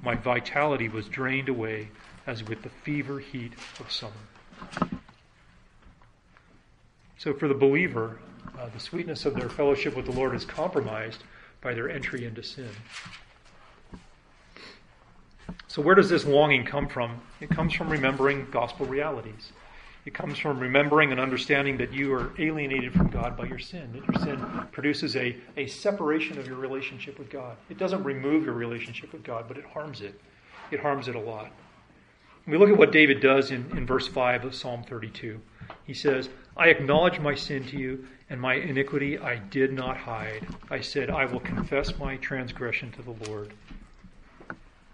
[0.02, 1.88] My vitality was drained away
[2.26, 4.12] as with the fever heat of summer.
[7.18, 8.18] So, for the believer,
[8.58, 11.22] uh, the sweetness of their fellowship with the Lord is compromised
[11.60, 12.70] by their entry into sin.
[15.66, 17.20] So, where does this longing come from?
[17.40, 19.52] It comes from remembering gospel realities.
[20.06, 23.90] It comes from remembering and understanding that you are alienated from God by your sin,
[23.92, 27.56] that your sin produces a, a separation of your relationship with God.
[27.70, 30.20] It doesn't remove your relationship with God, but it harms it.
[30.70, 31.50] It harms it a lot.
[32.46, 35.40] We look at what David does in, in verse 5 of Psalm 32.
[35.84, 40.44] He says, I acknowledge my sin to you, and my iniquity I did not hide.
[40.68, 43.54] I said, I will confess my transgression to the Lord.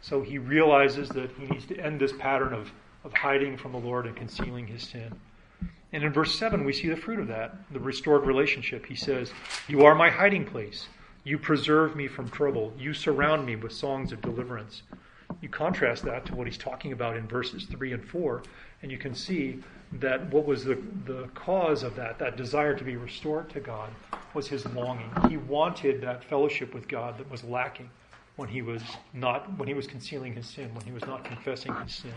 [0.02, 2.70] So he realizes that he needs to end this pattern of
[3.02, 5.18] of hiding from the Lord and concealing his sin.
[5.90, 8.84] And in verse 7, we see the fruit of that, the restored relationship.
[8.84, 9.32] He says,
[9.68, 10.88] You are my hiding place.
[11.24, 12.74] You preserve me from trouble.
[12.78, 14.82] You surround me with songs of deliverance.
[15.40, 18.42] You contrast that to what he's talking about in verses 3 and 4,
[18.82, 19.58] and you can see
[19.92, 23.90] that what was the, the cause of that, that desire to be restored to God,
[24.34, 25.10] was his longing.
[25.28, 27.90] He wanted that fellowship with God that was lacking
[28.36, 28.82] when he was
[29.12, 32.14] not when he was concealing his sin, when he was not confessing his sin.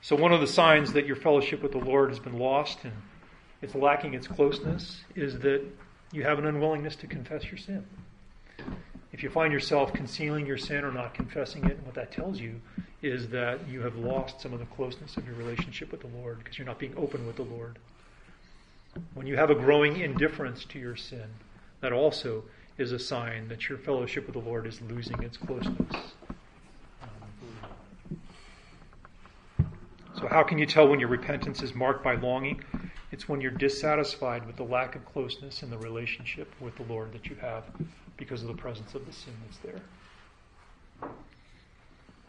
[0.00, 2.92] So one of the signs that your fellowship with the Lord has been lost and
[3.60, 5.62] it's lacking its closeness is that
[6.10, 7.86] you have an unwillingness to confess your sin.
[9.12, 12.60] If you find yourself concealing your sin or not confessing it, what that tells you
[13.02, 16.38] is that you have lost some of the closeness of your relationship with the Lord
[16.38, 17.78] because you're not being open with the Lord.
[19.12, 21.26] When you have a growing indifference to your sin,
[21.80, 22.44] that also
[22.78, 26.12] is a sign that your fellowship with the Lord is losing its closeness.
[30.18, 32.62] So, how can you tell when your repentance is marked by longing?
[33.10, 37.12] It's when you're dissatisfied with the lack of closeness in the relationship with the Lord
[37.12, 37.64] that you have
[38.16, 41.10] because of the presence of the sin that's there.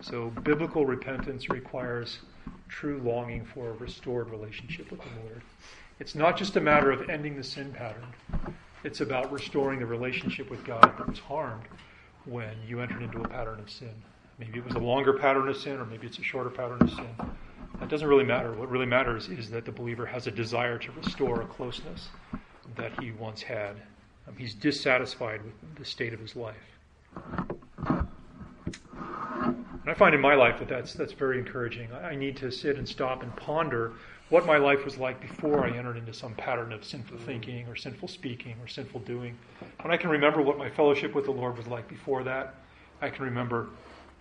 [0.01, 2.19] So, biblical repentance requires
[2.67, 5.41] true longing for a restored relationship with the Lord.
[5.99, 8.07] It's not just a matter of ending the sin pattern,
[8.83, 11.63] it's about restoring the relationship with God that was harmed
[12.25, 13.93] when you entered into a pattern of sin.
[14.39, 16.89] Maybe it was a longer pattern of sin, or maybe it's a shorter pattern of
[16.89, 17.07] sin.
[17.79, 18.51] That doesn't really matter.
[18.51, 22.09] What really matters is that the believer has a desire to restore a closeness
[22.75, 23.75] that he once had.
[24.27, 26.55] Um, he's dissatisfied with the state of his life.
[29.83, 31.89] And I find in my life that that's, that's very encouraging.
[31.91, 33.93] I need to sit and stop and ponder
[34.29, 37.75] what my life was like before I entered into some pattern of sinful thinking or
[37.75, 39.37] sinful speaking or sinful doing.
[39.81, 42.55] When I can remember what my fellowship with the Lord was like before that,
[43.01, 43.67] I can remember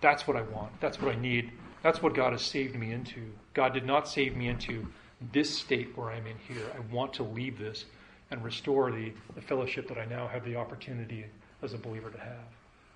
[0.00, 3.20] that's what I want, that's what I need, that's what God has saved me into.
[3.55, 4.86] God did not save me into
[5.32, 6.66] this state where I'm in here.
[6.76, 7.84] I want to leave this
[8.33, 11.26] and restore the, the fellowship that I now have the opportunity
[11.62, 12.49] as a believer to have.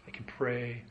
[0.09, 0.83] I can pray,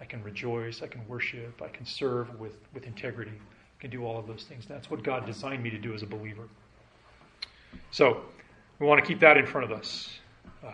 [0.00, 4.04] I can rejoice, I can worship, I can serve with, with integrity, I can do
[4.04, 4.66] all of those things.
[4.66, 6.48] That's what God designed me to do as a believer.
[7.90, 8.20] So,
[8.78, 10.10] we want to keep that in front of us.
[10.64, 10.70] Uh,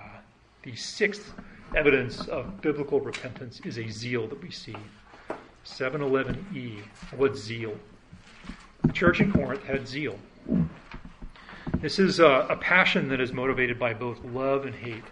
[0.64, 1.32] the sixth
[1.76, 4.76] evidence of biblical repentance is a zeal that we see.
[5.64, 6.80] 711e.
[7.16, 7.76] what zeal?
[8.82, 10.18] The church in Corinth had zeal.
[11.80, 15.02] This is a, a, passion that is motivated by both love and hate.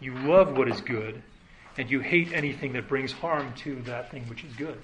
[0.00, 1.22] You love what is good,
[1.76, 4.78] and you hate anything that brings harm to that thing which is good.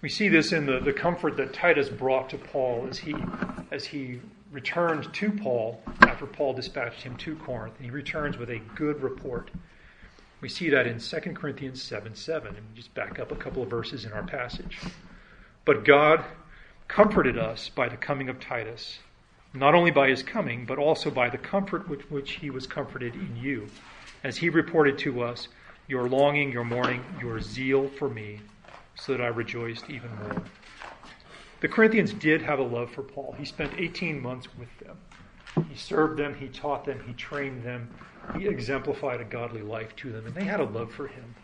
[0.00, 3.14] We see this in the, the comfort that Titus brought to Paul as he,
[3.70, 4.20] as he
[4.50, 7.74] returned to Paul after Paul dispatched him to Corinth.
[7.76, 9.50] And He returns with a good report.
[10.40, 12.56] We see that in 2 Corinthians 7 7.
[12.56, 14.78] And just back up a couple of verses in our passage.
[15.66, 16.24] But God
[16.88, 18.98] comforted us by the coming of Titus,
[19.52, 23.14] not only by his coming, but also by the comfort with which he was comforted
[23.14, 23.68] in you,
[24.24, 25.48] as he reported to us
[25.88, 28.40] your longing, your mourning, your zeal for me,
[28.94, 30.42] so that I rejoiced even more.
[31.60, 33.34] The Corinthians did have a love for Paul.
[33.38, 34.96] He spent 18 months with them.
[35.70, 37.88] He served them, he taught them, he trained them,
[38.36, 41.34] he exemplified a godly life to them, and they had a love for him.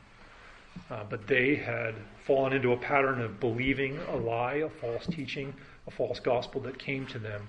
[0.90, 1.94] Uh, but they had
[2.26, 5.54] fallen into a pattern of believing a lie, a false teaching,
[5.86, 7.48] a false gospel that came to them.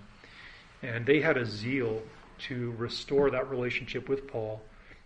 [0.82, 2.02] And they had a zeal
[2.48, 4.62] to restore that relationship with Paul,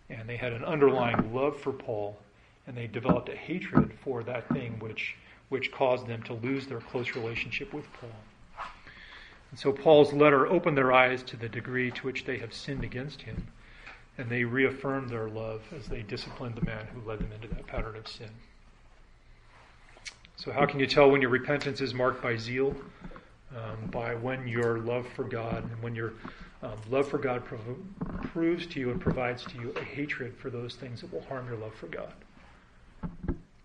[0.10, 2.18] and they had an underlying love for Paul,
[2.66, 5.16] and they developed a hatred for that thing which,
[5.50, 8.10] which caused them to lose their close relationship with Paul.
[9.52, 12.84] And so Paul's letter opened their eyes to the degree to which they have sinned
[12.84, 13.48] against him
[14.18, 17.68] and they reaffirmed their love as they disciplined the man who led them into that
[17.68, 18.30] pattern of sin.
[20.38, 22.76] So, how can you tell when your repentance is marked by zeal?
[23.56, 26.14] Um, by when your love for God and when your
[26.62, 30.52] um, love for God prov- proves to you and provides to you a hatred for
[30.52, 32.14] those things that will harm your love for God.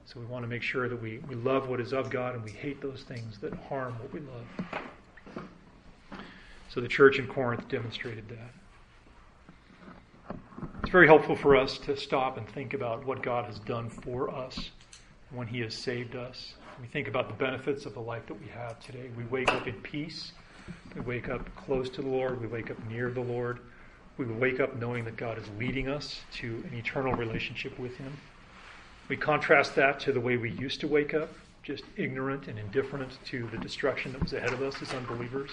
[0.06, 2.42] So, we want to make sure that we, we love what is of God and
[2.42, 5.44] we hate those things that harm what we love.
[6.70, 10.36] So, the church in Corinth demonstrated that.
[10.82, 14.30] It's very helpful for us to stop and think about what God has done for
[14.30, 14.70] us
[15.30, 16.54] when He has saved us.
[16.80, 19.10] We think about the benefits of the life that we have today.
[19.16, 20.32] We wake up in peace.
[20.94, 22.40] We wake up close to the Lord.
[22.40, 23.60] We wake up near the Lord.
[24.16, 28.16] We wake up knowing that God is leading us to an eternal relationship with Him.
[29.08, 31.30] We contrast that to the way we used to wake up,
[31.62, 35.50] just ignorant and indifferent to the destruction that was ahead of us as unbelievers.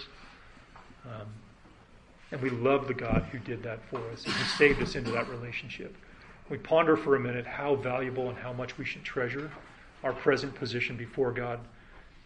[1.06, 1.28] Um,
[2.32, 5.12] and we love the God who did that for us and who saved us into
[5.12, 5.96] that relationship.
[6.50, 9.52] We ponder for a minute how valuable and how much we should treasure
[10.04, 11.60] our present position before God,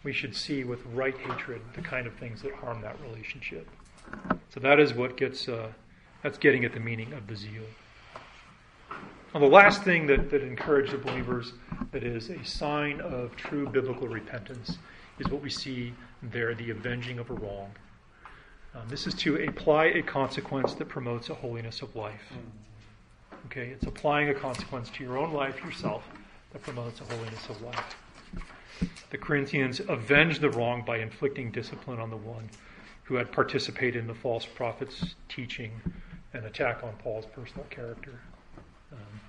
[0.03, 3.67] we should see with right hatred the kind of things that harm that relationship.
[4.53, 5.69] So that is what gets, uh,
[6.21, 7.63] that's getting at the meaning of the zeal.
[9.33, 11.53] Now, the last thing that, that encouraged the believers
[11.91, 14.77] that is a sign of true biblical repentance
[15.17, 17.71] is what we see there the avenging of a wrong.
[18.75, 22.33] Um, this is to apply a consequence that promotes a holiness of life.
[23.47, 26.03] Okay, it's applying a consequence to your own life yourself
[26.53, 27.95] that promotes a holiness of life.
[29.09, 32.49] The Corinthians avenged the wrong by inflicting discipline on the one
[33.03, 35.71] who had participated in the false prophet's teaching
[36.33, 38.19] and attack on Paul's personal character.
[38.91, 39.19] Um,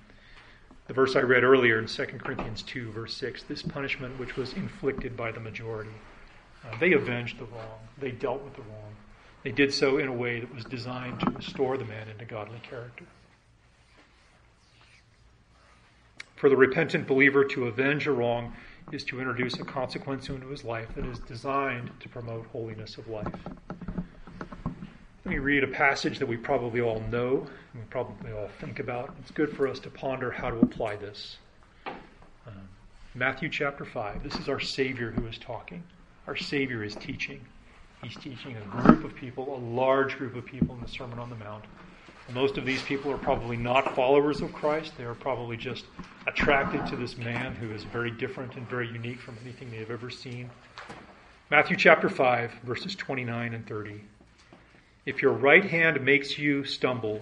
[0.87, 4.53] the verse I read earlier in 2 Corinthians 2, verse 6 this punishment which was
[4.53, 5.91] inflicted by the majority,
[6.63, 8.95] uh, they avenged the wrong, they dealt with the wrong.
[9.43, 12.59] They did so in a way that was designed to restore the man into godly
[12.67, 13.05] character.
[16.35, 18.53] For the repentant believer to avenge a wrong
[18.91, 23.07] is to introduce a consequence into his life that is designed to promote holiness of
[23.07, 23.33] life.
[25.23, 28.79] Let me read a passage that we probably all know and we probably all think
[28.79, 29.15] about.
[29.21, 31.37] It's good for us to ponder how to apply this.
[31.87, 32.69] Um,
[33.15, 34.21] Matthew chapter 5.
[34.21, 35.83] This is our Savior who is talking.
[36.27, 37.43] Our Savior is teaching.
[38.03, 41.29] He's teaching a group of people, a large group of people in the Sermon on
[41.29, 41.63] the Mount.
[42.33, 44.93] Most of these people are probably not followers of Christ.
[44.97, 45.85] They are probably just
[46.27, 49.91] attracted to this man who is very different and very unique from anything they have
[49.91, 50.49] ever seen.
[51.51, 54.01] Matthew chapter 5, verses 29 and 30.
[55.05, 57.21] If your right hand makes you stumble,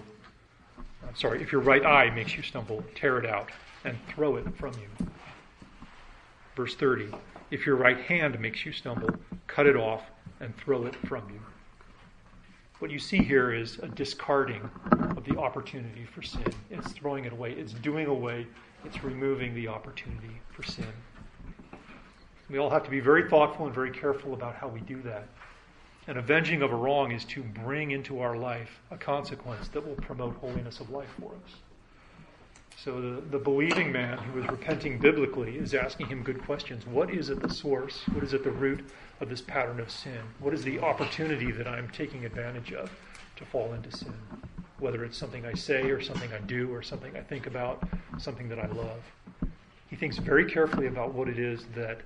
[1.06, 3.50] I'm sorry, if your right eye makes you stumble, tear it out
[3.84, 5.06] and throw it from you.
[6.56, 7.10] Verse 30.
[7.50, 9.10] If your right hand makes you stumble,
[9.46, 10.02] cut it off
[10.40, 11.40] and throw it from you.
[12.84, 14.60] What you see here is a discarding
[14.92, 16.44] of the opportunity for sin.
[16.70, 18.46] It's throwing it away, it's doing away,
[18.84, 20.92] it's removing the opportunity for sin.
[22.50, 25.28] We all have to be very thoughtful and very careful about how we do that.
[26.08, 29.96] An avenging of a wrong is to bring into our life a consequence that will
[29.96, 31.54] promote holiness of life for us.
[32.76, 36.86] So the, the believing man who is repenting biblically is asking him good questions.
[36.86, 38.02] What is at the source?
[38.12, 38.84] What is at the root
[39.20, 40.20] of this pattern of sin?
[40.38, 42.90] What is the opportunity that I'm taking advantage of
[43.36, 44.14] to fall into sin?
[44.80, 47.82] Whether it's something I say or something I do or something I think about,
[48.18, 49.00] something that I love.
[49.88, 52.00] He thinks very carefully about what it is that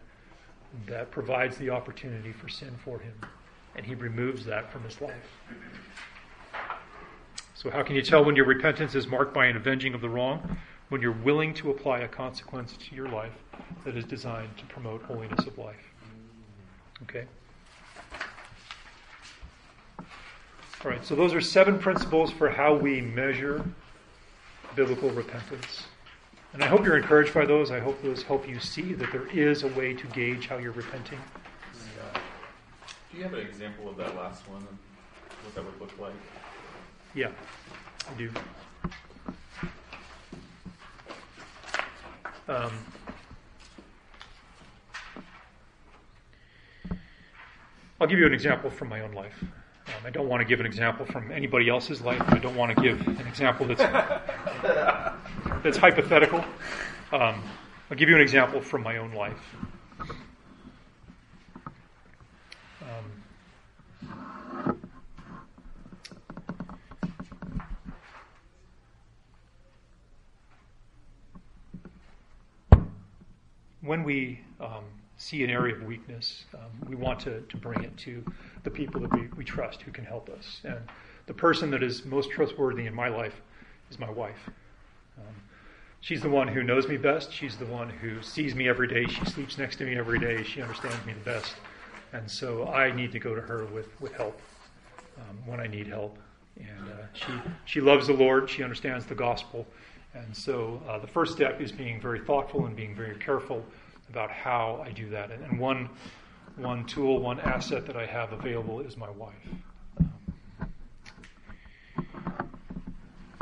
[0.86, 3.14] that provides the opportunity for sin for him,
[3.74, 5.32] and he removes that from his life.
[7.58, 10.08] So, how can you tell when your repentance is marked by an avenging of the
[10.08, 10.58] wrong?
[10.90, 13.32] When you're willing to apply a consequence to your life
[13.84, 15.74] that is designed to promote holiness of life.
[17.02, 17.24] Okay?
[19.98, 23.64] All right, so those are seven principles for how we measure
[24.76, 25.82] biblical repentance.
[26.52, 27.72] And I hope you're encouraged by those.
[27.72, 30.70] I hope those help you see that there is a way to gauge how you're
[30.70, 31.18] repenting.
[33.10, 34.62] Do you have an example of that last one
[35.42, 36.14] what that would look like?
[37.14, 37.30] Yeah,
[38.08, 38.30] I do.
[42.48, 42.72] Um,
[48.00, 49.34] I'll give you an example from my own life.
[49.42, 52.22] Um, I don't want to give an example from anybody else's life.
[52.28, 53.82] I don't want to give an example that's
[55.62, 56.44] that's hypothetical.
[57.12, 57.42] Um,
[57.90, 59.56] I'll give you an example from my own life.
[73.88, 74.84] When we um,
[75.16, 78.22] see an area of weakness, um, we want to, to bring it to
[78.62, 80.60] the people that we, we trust who can help us.
[80.62, 80.78] And
[81.26, 83.40] the person that is most trustworthy in my life
[83.90, 84.50] is my wife.
[85.16, 85.34] Um,
[86.02, 87.32] she's the one who knows me best.
[87.32, 89.06] She's the one who sees me every day.
[89.06, 90.42] She sleeps next to me every day.
[90.42, 91.54] She understands me the best.
[92.12, 94.38] And so I need to go to her with, with help
[95.16, 96.18] um, when I need help.
[96.58, 97.32] And uh, she,
[97.64, 98.50] she loves the Lord.
[98.50, 99.66] She understands the gospel.
[100.14, 103.64] And so uh, the first step is being very thoughtful and being very careful
[104.10, 105.30] about how I do that.
[105.30, 105.88] And, one,
[106.56, 109.34] one tool, one asset that I have available is my wife.
[110.00, 110.72] Um,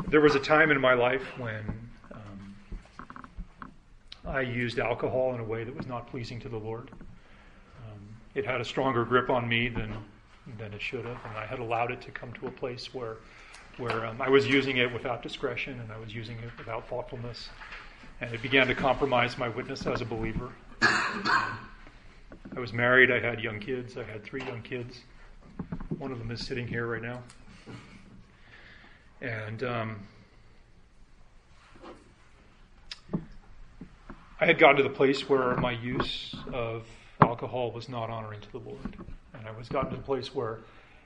[0.07, 1.63] there was a time in my life when
[2.11, 2.55] um,
[4.25, 6.91] I used alcohol in a way that was not pleasing to the Lord.
[7.85, 8.01] Um,
[8.35, 9.95] it had a stronger grip on me than,
[10.57, 13.17] than it should have, and I had allowed it to come to a place where
[13.77, 17.49] where um, I was using it without discretion and I was using it without thoughtfulness.
[18.21, 20.51] And it began to compromise my witness as a believer.
[20.81, 25.01] I was married, I had young kids, I had three young kids.
[25.97, 27.21] One of them is sitting here right now.
[29.21, 29.99] And um,
[34.39, 36.85] I had gotten to the place where my use of
[37.21, 38.97] alcohol was not honoring to the Lord.
[39.33, 40.59] And I was gotten to the place where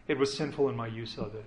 [0.07, 1.45] it was sinful in my use of it.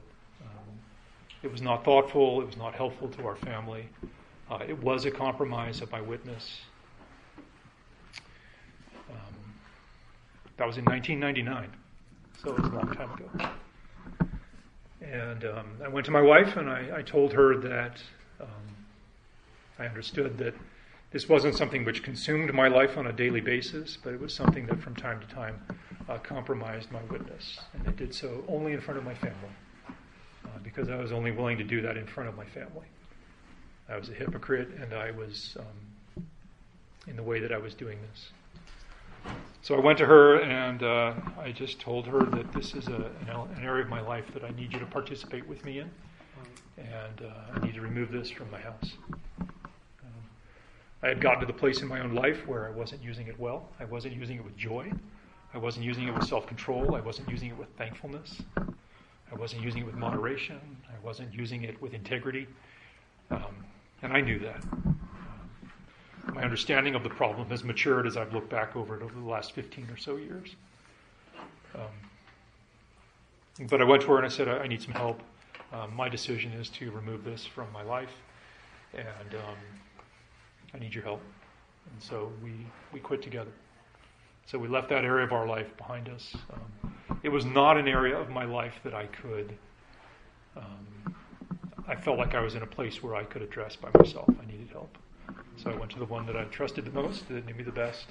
[1.45, 3.87] It was not thoughtful, it was not helpful to our family.
[4.51, 6.63] Uh, it was a compromise of my witness.
[9.11, 9.35] Um,
[10.57, 11.71] that was in 1999,
[12.43, 14.29] so it was a long time ago.
[15.03, 18.03] And um, I went to my wife and I, I told her that
[18.41, 18.49] um,
[19.79, 20.55] I understood that
[21.11, 24.65] this wasn't something which consumed my life on a daily basis, but it was something
[24.67, 25.61] that from time to time
[26.09, 27.59] uh, compromised my witness.
[27.75, 29.51] And it did so only in front of my family,
[30.63, 32.87] because I was only willing to do that in front of my family.
[33.89, 36.25] I was a hypocrite and I was um,
[37.07, 38.31] in the way that I was doing this.
[39.63, 43.11] So I went to her and uh, I just told her that this is a,
[43.29, 45.91] an, area of my life that I need you to participate with me in,
[46.77, 48.93] and uh, I need to remove this from my house.
[49.41, 50.13] Um,
[51.03, 53.41] I had gotten to the place in my own life where I wasn't using it
[53.41, 53.71] well.
[53.81, 54.93] I wasn't using it with joy.
[55.55, 56.95] I wasn't using it with self control.
[56.95, 58.43] I wasn't using it with thankfulness.
[59.35, 60.61] I wasn't using it with moderation.
[60.89, 62.47] I wasn't using it with integrity.
[63.31, 63.65] Um,
[64.03, 64.63] and I knew that
[66.33, 69.29] my understanding of the problem has matured as I've looked back over it over the
[69.29, 70.55] last 15 or so years.
[71.75, 75.21] Um, but I went to her and I said, I, I need some help.
[75.73, 78.13] Um, my decision is to remove this from my life,
[78.95, 79.57] and um,
[80.73, 81.21] I need your help.
[81.91, 82.53] And so we,
[82.93, 83.51] we quit together.
[84.47, 86.37] So we left that area of our life behind us.
[86.53, 89.57] Um, it was not an area of my life that I could,
[90.57, 91.15] um,
[91.89, 94.29] I felt like I was in a place where I could address by myself.
[94.29, 94.97] I needed help.
[95.57, 97.73] So I went to the one that I trusted the most, that knew me the
[97.73, 98.07] best,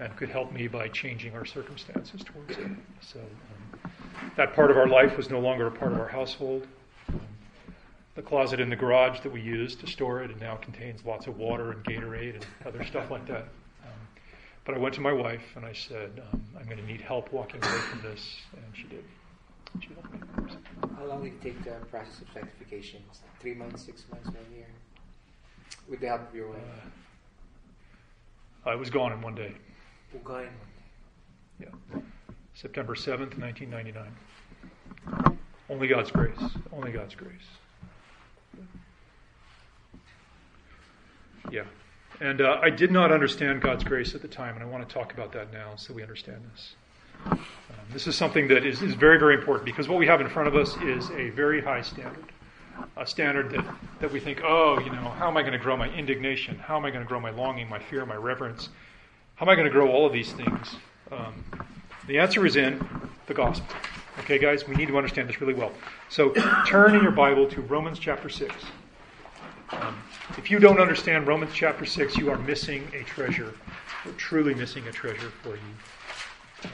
[0.00, 2.70] and could help me by changing our circumstances towards it.
[3.00, 3.92] So um,
[4.36, 6.66] that part of our life was no longer a part of our household.
[7.08, 7.20] Um,
[8.16, 11.26] the closet in the garage that we used to store it and now contains lots
[11.26, 13.48] of water and Gatorade and other stuff like that.
[14.64, 17.32] But I went to my wife and I said, um, I'm going to need help
[17.32, 19.04] walking away from this, and she did.
[19.80, 20.20] She helped me.
[20.96, 23.02] How long did it take the process of sanctification?
[23.40, 24.66] Three months, six months, one year?
[25.88, 26.58] with the help of your wife?
[28.64, 29.52] Uh, I was gone in one day.
[30.24, 30.48] Gone.
[31.60, 31.68] Yeah.
[32.54, 35.38] September 7th, 1999.
[35.68, 36.38] Only God's grace.
[36.72, 37.32] Only God's grace.
[41.50, 41.64] Yeah.
[42.20, 44.92] And uh, I did not understand God's grace at the time, and I want to
[44.92, 46.74] talk about that now so we understand this.
[47.26, 47.38] Um,
[47.92, 50.48] this is something that is, is very, very important because what we have in front
[50.48, 52.32] of us is a very high standard
[52.96, 53.64] a standard that,
[54.00, 56.58] that we think, oh, you know, how am I going to grow my indignation?
[56.58, 58.68] How am I going to grow my longing, my fear, my reverence?
[59.34, 60.76] How am I going to grow all of these things?
[61.10, 61.44] Um,
[62.06, 62.80] the answer is in
[63.26, 63.74] the gospel.
[64.20, 65.72] Okay, guys, we need to understand this really well.
[66.08, 66.30] So
[66.66, 68.54] turn in your Bible to Romans chapter 6.
[69.72, 69.96] Um,
[70.36, 73.54] if you don't understand Romans chapter 6, you are missing a treasure.
[74.04, 75.74] You're truly missing a treasure for you.
[76.64, 76.70] Um,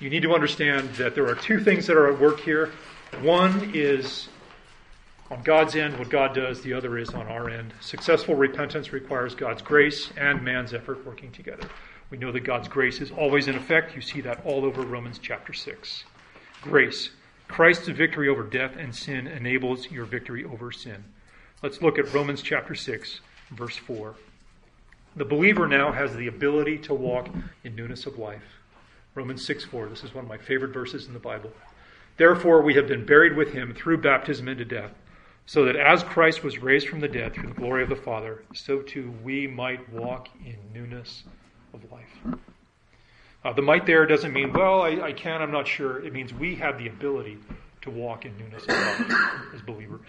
[0.00, 2.72] you need to understand that there are two things that are at work here.
[3.20, 4.28] One is
[5.30, 7.72] on God's end, what God does, the other is on our end.
[7.80, 11.68] Successful repentance requires God's grace and man's effort working together.
[12.10, 13.94] We know that God's grace is always in effect.
[13.94, 16.04] You see that all over Romans chapter 6.
[16.62, 17.10] Grace.
[17.46, 21.04] Christ's victory over death and sin enables your victory over sin.
[21.60, 24.14] Let's look at Romans chapter 6, verse 4.
[25.16, 27.28] The believer now has the ability to walk
[27.64, 28.44] in newness of life.
[29.16, 29.88] Romans 6 4.
[29.88, 31.50] This is one of my favorite verses in the Bible.
[32.16, 34.92] Therefore, we have been buried with him through baptism into death
[35.46, 38.44] so that as Christ was raised from the dead through the glory of the Father,
[38.54, 41.24] so too we might walk in newness
[41.74, 42.38] of life.
[43.44, 46.04] Uh, the might there doesn't mean, well, I, I can, I'm not sure.
[46.04, 47.38] It means we have the ability
[47.82, 50.06] to walk in newness of life as believers.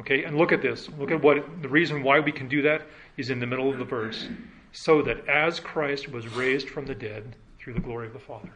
[0.00, 0.88] Okay, and look at this.
[0.98, 2.82] Look at what the reason why we can do that
[3.16, 4.28] is in the middle of the verse.
[4.72, 8.50] So that as Christ was raised from the dead through the glory of the Father.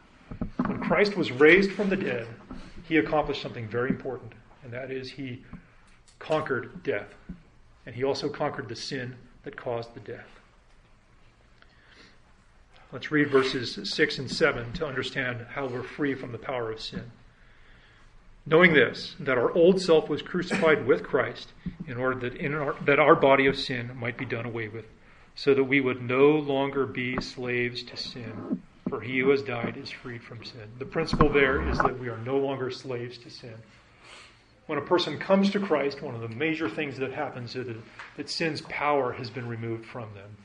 [0.64, 2.26] When Christ was raised from the dead,
[2.84, 4.32] he accomplished something very important,
[4.64, 5.44] and that is he
[6.18, 7.14] conquered death,
[7.84, 10.26] and he also conquered the sin that caused the death.
[12.92, 16.80] Let's read verses 6 and 7 to understand how we're free from the power of
[16.80, 17.10] sin.
[18.46, 21.52] Knowing this, that our old self was crucified with Christ
[21.88, 24.86] in order that, in our, that our body of sin might be done away with,
[25.34, 29.76] so that we would no longer be slaves to sin, for he who has died
[29.76, 30.68] is freed from sin.
[30.78, 33.54] The principle there is that we are no longer slaves to sin
[34.66, 37.76] when a person comes to Christ, one of the major things that happens is that,
[38.16, 40.36] that sin's power has been removed from them.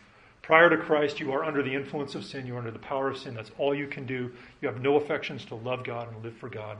[0.43, 3.09] Prior to Christ, you are under the influence of sin, you are under the power
[3.09, 3.33] of sin.
[3.33, 4.31] That's all you can do.
[4.61, 6.77] You have no affections to love God and live for God.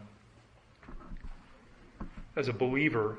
[2.37, 3.17] As a believer,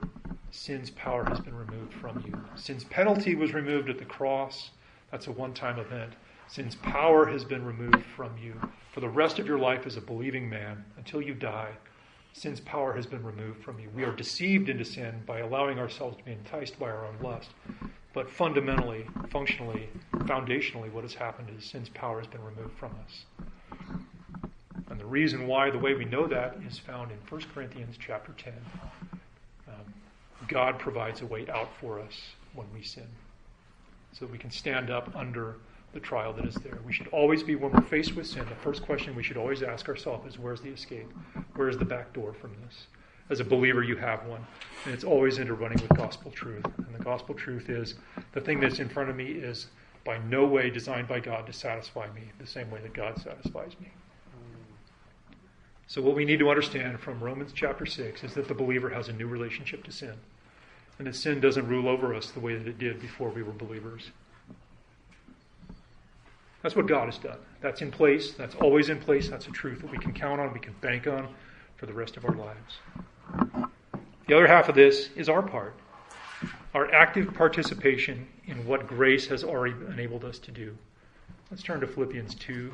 [0.51, 2.35] sin's power has been removed from you.
[2.57, 4.71] Sin's penalty was removed at the cross.
[5.11, 6.15] That's a one time event.
[6.49, 8.55] Sin's power has been removed from you.
[8.95, 11.73] For the rest of your life as a believing man, until you die,
[12.33, 13.91] sin's power has been removed from you.
[13.95, 17.51] We are deceived into sin by allowing ourselves to be enticed by our own lust.
[18.15, 23.27] But fundamentally, functionally, foundationally, what has happened is sin's power has been removed from us.
[24.93, 28.35] And the reason why, the way we know that, is found in 1 Corinthians chapter
[28.37, 28.53] 10.
[29.67, 29.95] Um,
[30.49, 32.13] God provides a way out for us
[32.53, 33.07] when we sin,
[34.13, 35.55] so we can stand up under
[35.95, 36.79] the trial that is there.
[36.85, 39.63] We should always be, when we're faced with sin, the first question we should always
[39.63, 41.11] ask ourselves is where's the escape?
[41.55, 42.87] Where's the back door from this?
[43.31, 44.47] As a believer, you have one.
[44.85, 46.67] And it's always into running with gospel truth.
[46.77, 47.95] And the gospel truth is
[48.33, 49.69] the thing that's in front of me is
[50.05, 53.73] by no way designed by God to satisfy me the same way that God satisfies
[53.81, 53.89] me.
[55.93, 59.09] So, what we need to understand from Romans chapter 6 is that the believer has
[59.09, 60.15] a new relationship to sin.
[60.99, 63.53] And that sin doesn't rule over us the way that it did before we were
[63.53, 64.11] believers.
[66.63, 67.37] That's what God has done.
[67.61, 68.33] That's in place.
[68.33, 69.29] That's always in place.
[69.29, 71.29] That's a truth that we can count on, we can bank on
[71.77, 73.69] for the rest of our lives.
[74.29, 75.75] The other half of this is our part
[76.73, 80.75] our active participation in what grace has already enabled us to do.
[81.51, 82.73] Let's turn to Philippians 2,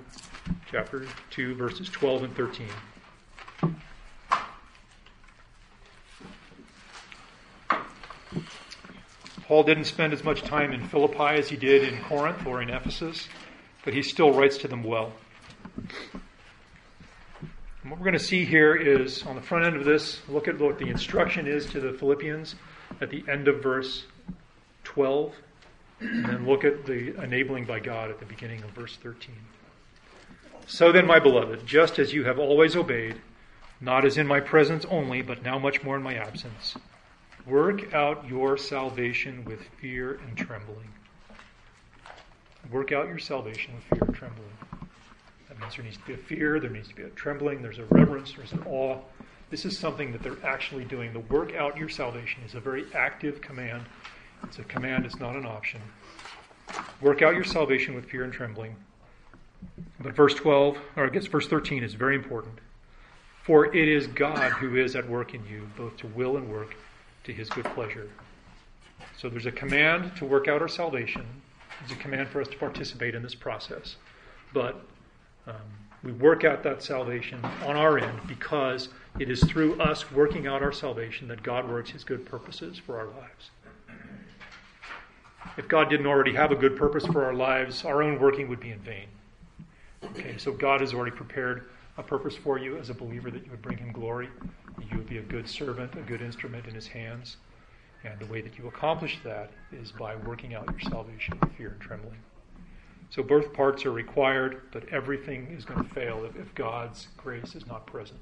[0.70, 2.68] chapter 2, verses 12 and 13.
[9.48, 12.68] Paul didn't spend as much time in Philippi as he did in Corinth or in
[12.68, 13.28] Ephesus,
[13.82, 15.14] but he still writes to them well.
[17.82, 20.48] And what we're going to see here is on the front end of this, look
[20.48, 22.56] at what the instruction is to the Philippians
[23.00, 24.04] at the end of verse
[24.84, 25.32] 12,
[26.00, 29.34] and then look at the enabling by God at the beginning of verse 13.
[30.66, 33.18] So then, my beloved, just as you have always obeyed,
[33.80, 36.76] not as in my presence only, but now much more in my absence,
[37.48, 40.88] Work out your salvation with fear and trembling.
[42.70, 44.50] Work out your salvation with fear and trembling.
[45.48, 47.78] That means there needs to be a fear, there needs to be a trembling, there's
[47.78, 48.98] a reverence, there's an awe.
[49.48, 51.14] This is something that they're actually doing.
[51.14, 53.86] The work out your salvation is a very active command.
[54.42, 55.80] It's a command, it's not an option.
[57.00, 58.76] Work out your salvation with fear and trembling.
[60.00, 62.58] But verse 12, or I guess verse 13 is very important.
[63.48, 66.76] For it is God who is at work in you, both to will and work
[67.24, 68.10] to his good pleasure.
[69.16, 71.24] So there's a command to work out our salvation.
[71.80, 73.96] There's a command for us to participate in this process.
[74.52, 74.84] But
[75.46, 75.54] um,
[76.02, 80.62] we work out that salvation on our end because it is through us working out
[80.62, 83.50] our salvation that God works his good purposes for our lives.
[85.56, 88.60] If God didn't already have a good purpose for our lives, our own working would
[88.60, 89.06] be in vain.
[90.04, 93.50] Okay, so God has already prepared a purpose for you as a believer that you
[93.50, 94.28] would bring him glory
[94.90, 97.36] you would be a good servant, a good instrument in his hands.
[98.04, 101.70] And the way that you accomplish that is by working out your salvation with fear
[101.70, 102.18] and trembling.
[103.10, 107.54] So both parts are required, but everything is going to fail if, if God's grace
[107.54, 108.20] is not present.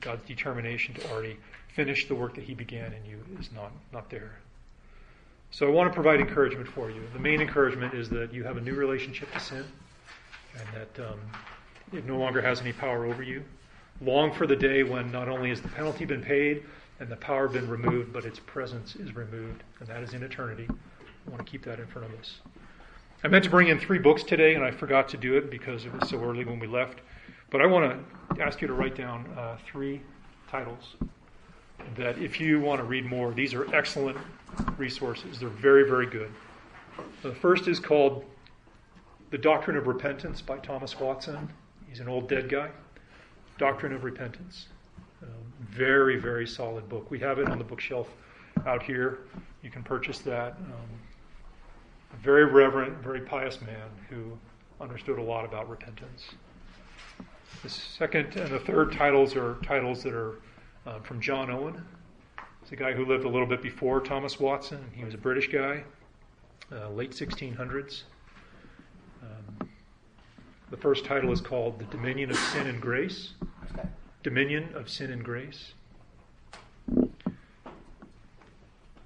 [0.00, 1.38] God's determination to already
[1.74, 4.38] finish the work that He began in you is not, not there.
[5.50, 7.00] So I want to provide encouragement for you.
[7.14, 9.64] The main encouragement is that you have a new relationship to sin
[10.58, 11.20] and that um,
[11.92, 13.44] it no longer has any power over you.
[14.00, 16.62] Long for the day when not only has the penalty been paid
[17.00, 20.68] and the power been removed, but its presence is removed, and that is in eternity.
[20.68, 22.40] I want to keep that in front of us.
[23.22, 25.84] I meant to bring in three books today, and I forgot to do it because
[25.84, 27.00] it was so early when we left.
[27.50, 30.00] But I want to ask you to write down uh, three
[30.50, 30.94] titles
[31.96, 34.16] that, if you want to read more, these are excellent
[34.76, 35.40] resources.
[35.40, 36.30] They're very, very good.
[37.22, 38.24] The first is called
[39.30, 41.48] The Doctrine of Repentance by Thomas Watson.
[41.88, 42.70] He's an old dead guy.
[43.56, 44.68] Doctrine of Repentance.
[45.22, 45.28] Um,
[45.60, 47.10] very, very solid book.
[47.10, 48.08] We have it on the bookshelf
[48.66, 49.20] out here.
[49.62, 50.52] You can purchase that.
[50.52, 50.88] Um,
[52.12, 54.38] a very reverent, very pious man who
[54.80, 56.30] understood a lot about repentance.
[57.62, 60.40] The second and the third titles are titles that are
[60.86, 61.84] uh, from John Owen.
[62.62, 64.84] He's a guy who lived a little bit before Thomas Watson.
[64.94, 65.82] He was a British guy,
[66.70, 68.02] uh, late 1600s.
[69.22, 69.57] Um,
[70.70, 73.32] the first title is called The Dominion of Sin and Grace.
[74.22, 75.72] Dominion of Sin and Grace.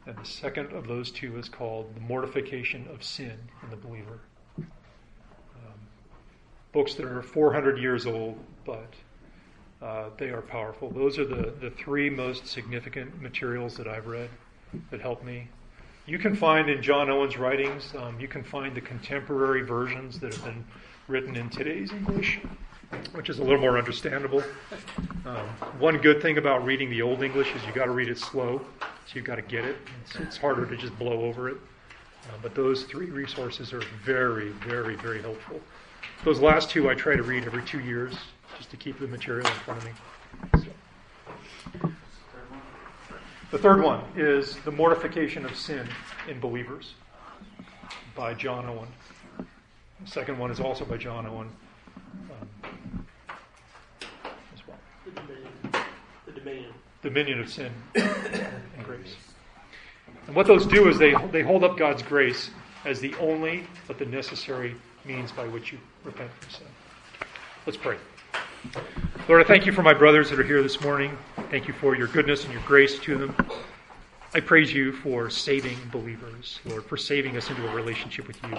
[0.05, 4.19] And the second of those two is called The Mortification of Sin in the Believer.
[4.59, 4.67] Um,
[6.73, 8.93] books that are 400 years old, but
[9.81, 10.91] uh, they are powerful.
[10.91, 14.31] Those are the, the three most significant materials that I've read
[14.91, 15.49] that helped me.
[16.07, 20.35] You can find in John Owen's writings, um, you can find the contemporary versions that
[20.35, 20.65] have been
[21.09, 22.41] written in today's English,
[23.13, 24.43] which is a little more understandable.
[25.27, 25.47] Um,
[25.79, 28.61] one good thing about reading the Old English is you got to read it slow,
[28.81, 29.77] so you got to get it.
[30.05, 31.57] It's, it's, harder to just blow over it.
[32.25, 35.61] Uh, but those three resources are very, very, very helpful.
[36.25, 38.15] Those last two I try to read every two years
[38.57, 39.93] just to keep the material in front of me.
[41.83, 41.91] So.
[43.51, 45.87] The third one is The Mortification of Sin
[46.29, 46.95] in Believers
[48.17, 48.89] by John Owen.
[50.05, 51.49] The second one is also by John Owen
[52.31, 53.07] um,
[54.55, 54.79] as well.
[55.05, 55.49] The dominion.
[56.27, 56.73] The dominion.
[57.03, 59.17] Dominion of Sin and Grace.
[60.27, 62.51] And what those do is they, they hold up God's grace
[62.85, 66.67] as the only but the necessary means by which you repent from sin.
[67.67, 67.97] Let's pray.
[69.29, 71.17] Lord, I thank you for my brothers that are here this morning.
[71.51, 73.37] Thank you for your goodness and your grace to them.
[74.35, 78.57] I praise you for saving believers, Lord, for saving us into a relationship with you.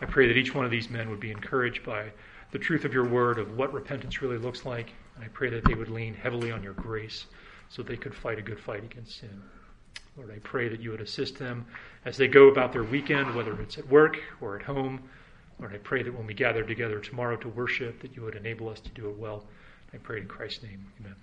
[0.00, 2.12] I pray that each one of these men would be encouraged by
[2.50, 4.92] the truth of your word, of what repentance really looks like.
[5.16, 7.26] And I pray that they would lean heavily on your grace
[7.68, 9.42] so they could fight a good fight against sin.
[10.16, 11.66] Lord, I pray that you would assist them
[12.04, 15.02] as they go about their weekend, whether it's at work or at home.
[15.60, 18.68] Lord, I pray that when we gather together tomorrow to worship, that you would enable
[18.68, 19.44] us to do it well.
[19.92, 20.86] I pray in Christ's name.
[21.00, 21.14] Amen.